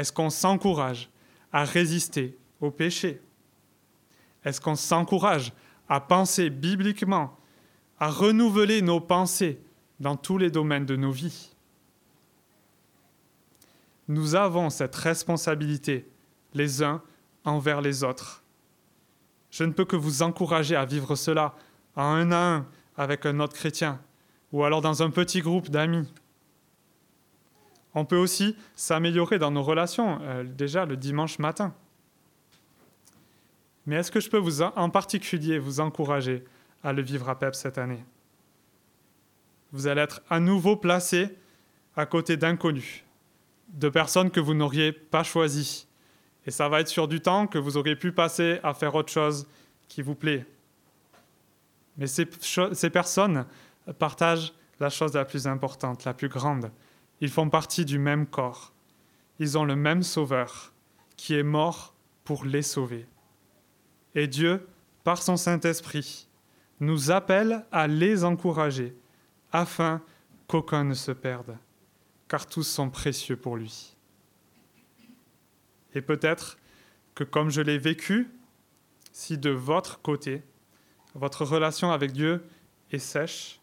Est-ce 0.00 0.14
qu'on 0.14 0.30
s'encourage 0.30 1.10
à 1.52 1.62
résister 1.62 2.34
au 2.62 2.70
péché? 2.70 3.20
Est-ce 4.46 4.58
qu'on 4.58 4.74
s'encourage 4.74 5.52
à 5.90 6.00
penser 6.00 6.48
bibliquement, 6.48 7.36
à 7.98 8.08
renouveler 8.08 8.80
nos 8.80 8.98
pensées 8.98 9.60
dans 9.98 10.16
tous 10.16 10.38
les 10.38 10.50
domaines 10.50 10.86
de 10.86 10.96
nos 10.96 11.10
vies? 11.10 11.54
Nous 14.08 14.36
avons 14.36 14.70
cette 14.70 14.96
responsabilité 14.96 16.08
les 16.54 16.82
uns 16.82 17.02
envers 17.44 17.82
les 17.82 18.02
autres. 18.02 18.42
Je 19.50 19.64
ne 19.64 19.72
peux 19.72 19.84
que 19.84 19.96
vous 19.96 20.22
encourager 20.22 20.76
à 20.76 20.86
vivre 20.86 21.14
cela 21.14 21.54
en 21.94 22.04
un 22.04 22.32
à 22.32 22.54
un 22.54 22.66
avec 22.96 23.26
un 23.26 23.38
autre 23.38 23.54
chrétien, 23.54 24.00
ou 24.50 24.64
alors 24.64 24.80
dans 24.80 25.02
un 25.02 25.10
petit 25.10 25.42
groupe 25.42 25.68
d'amis. 25.68 26.10
On 27.94 28.04
peut 28.04 28.16
aussi 28.16 28.56
s'améliorer 28.76 29.38
dans 29.38 29.50
nos 29.50 29.62
relations, 29.62 30.18
euh, 30.22 30.44
déjà 30.44 30.86
le 30.86 30.96
dimanche 30.96 31.38
matin. 31.38 31.74
Mais 33.86 33.96
est-ce 33.96 34.10
que 34.10 34.20
je 34.20 34.30
peux 34.30 34.38
vous 34.38 34.62
en 34.62 34.90
particulier 34.90 35.58
vous 35.58 35.80
encourager 35.80 36.44
à 36.84 36.92
le 36.92 37.02
vivre 37.02 37.28
à 37.28 37.38
PEP 37.38 37.54
cette 37.54 37.78
année? 37.78 38.04
Vous 39.72 39.86
allez 39.86 40.02
être 40.02 40.22
à 40.30 40.40
nouveau 40.40 40.76
placé 40.76 41.36
à 41.96 42.06
côté 42.06 42.36
d'inconnus, 42.36 43.04
de 43.68 43.88
personnes 43.88 44.30
que 44.30 44.40
vous 44.40 44.54
n'auriez 44.54 44.92
pas 44.92 45.22
choisies, 45.24 45.86
et 46.46 46.50
ça 46.50 46.68
va 46.68 46.80
être 46.80 46.88
sur 46.88 47.08
du 47.08 47.20
temps 47.20 47.46
que 47.46 47.58
vous 47.58 47.76
aurez 47.76 47.96
pu 47.96 48.12
passer 48.12 48.60
à 48.62 48.74
faire 48.74 48.94
autre 48.94 49.12
chose 49.12 49.46
qui 49.88 50.02
vous 50.02 50.14
plaît. 50.14 50.46
Mais 51.96 52.06
ces 52.06 52.90
personnes 52.90 53.44
partagent 53.98 54.54
la 54.78 54.88
chose 54.88 55.14
la 55.14 55.24
plus 55.24 55.46
importante, 55.46 56.04
la 56.04 56.14
plus 56.14 56.28
grande. 56.28 56.70
Ils 57.20 57.30
font 57.30 57.50
partie 57.50 57.84
du 57.84 57.98
même 57.98 58.26
corps. 58.26 58.72
Ils 59.38 59.58
ont 59.58 59.64
le 59.64 59.76
même 59.76 60.02
Sauveur 60.02 60.72
qui 61.16 61.34
est 61.34 61.42
mort 61.42 61.94
pour 62.24 62.44
les 62.44 62.62
sauver. 62.62 63.06
Et 64.14 64.26
Dieu, 64.26 64.66
par 65.04 65.22
son 65.22 65.36
Saint-Esprit, 65.36 66.28
nous 66.80 67.10
appelle 67.10 67.64
à 67.70 67.86
les 67.86 68.24
encourager 68.24 68.96
afin 69.52 70.02
qu'aucun 70.46 70.84
ne 70.84 70.94
se 70.94 71.12
perde, 71.12 71.56
car 72.28 72.46
tous 72.46 72.62
sont 72.62 72.90
précieux 72.90 73.36
pour 73.36 73.56
lui. 73.56 73.94
Et 75.94 76.00
peut-être 76.00 76.58
que 77.14 77.24
comme 77.24 77.50
je 77.50 77.60
l'ai 77.60 77.78
vécu, 77.78 78.30
si 79.12 79.36
de 79.36 79.50
votre 79.50 80.00
côté, 80.00 80.42
votre 81.14 81.44
relation 81.44 81.90
avec 81.90 82.12
Dieu 82.12 82.42
est 82.92 82.98
sèche, 82.98 83.60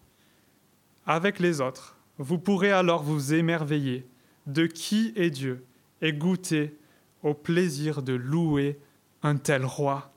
avec 1.05 1.39
les 1.39 1.61
autres, 1.61 1.96
vous 2.17 2.39
pourrez 2.39 2.71
alors 2.71 3.03
vous 3.03 3.33
émerveiller 3.33 4.07
de 4.45 4.65
qui 4.65 5.13
est 5.15 5.29
Dieu 5.29 5.65
et 6.01 6.13
goûter 6.13 6.77
au 7.23 7.33
plaisir 7.33 8.01
de 8.01 8.13
louer 8.13 8.79
un 9.23 9.37
tel 9.37 9.65
roi, 9.65 10.11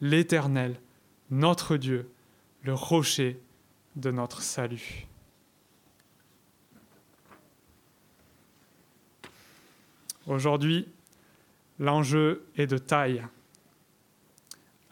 l'Éternel, 0.00 0.80
notre 1.30 1.76
Dieu, 1.76 2.10
le 2.62 2.74
rocher 2.74 3.40
de 3.96 4.10
notre 4.10 4.42
salut. 4.42 5.06
Aujourd'hui, 10.26 10.88
L'enjeu 11.78 12.46
est 12.56 12.66
de 12.68 12.78
taille. 12.78 13.24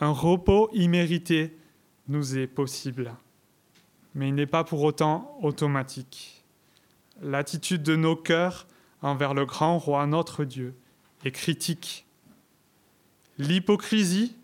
Un 0.00 0.10
repos 0.10 0.68
immérité 0.72 1.56
nous 2.08 2.36
est 2.36 2.48
possible. 2.48 3.14
Mais 4.14 4.28
il 4.28 4.34
n'est 4.34 4.46
pas 4.46 4.64
pour 4.64 4.82
autant 4.82 5.38
automatique. 5.42 6.41
L'attitude 7.22 7.82
de 7.82 7.96
nos 7.96 8.16
cœurs 8.16 8.66
envers 9.00 9.32
le 9.32 9.46
grand 9.46 9.78
roi, 9.78 10.06
notre 10.06 10.44
Dieu, 10.44 10.74
est 11.24 11.30
critique. 11.30 12.06
L'hypocrisie 13.38 14.36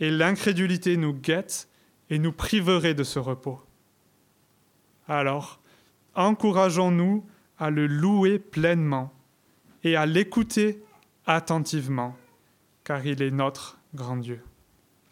et 0.00 0.10
l'incrédulité 0.10 0.96
nous 0.96 1.14
guettent 1.14 1.68
et 2.10 2.18
nous 2.18 2.32
priveraient 2.32 2.94
de 2.94 3.04
ce 3.04 3.18
repos. 3.18 3.60
Alors, 5.08 5.60
encourageons-nous 6.14 7.24
à 7.58 7.70
le 7.70 7.86
louer 7.86 8.38
pleinement 8.38 9.12
et 9.84 9.96
à 9.96 10.04
l'écouter 10.04 10.82
attentivement, 11.26 12.16
car 12.84 13.06
il 13.06 13.22
est 13.22 13.30
notre 13.30 13.78
grand 13.94 14.16
Dieu. 14.16 14.42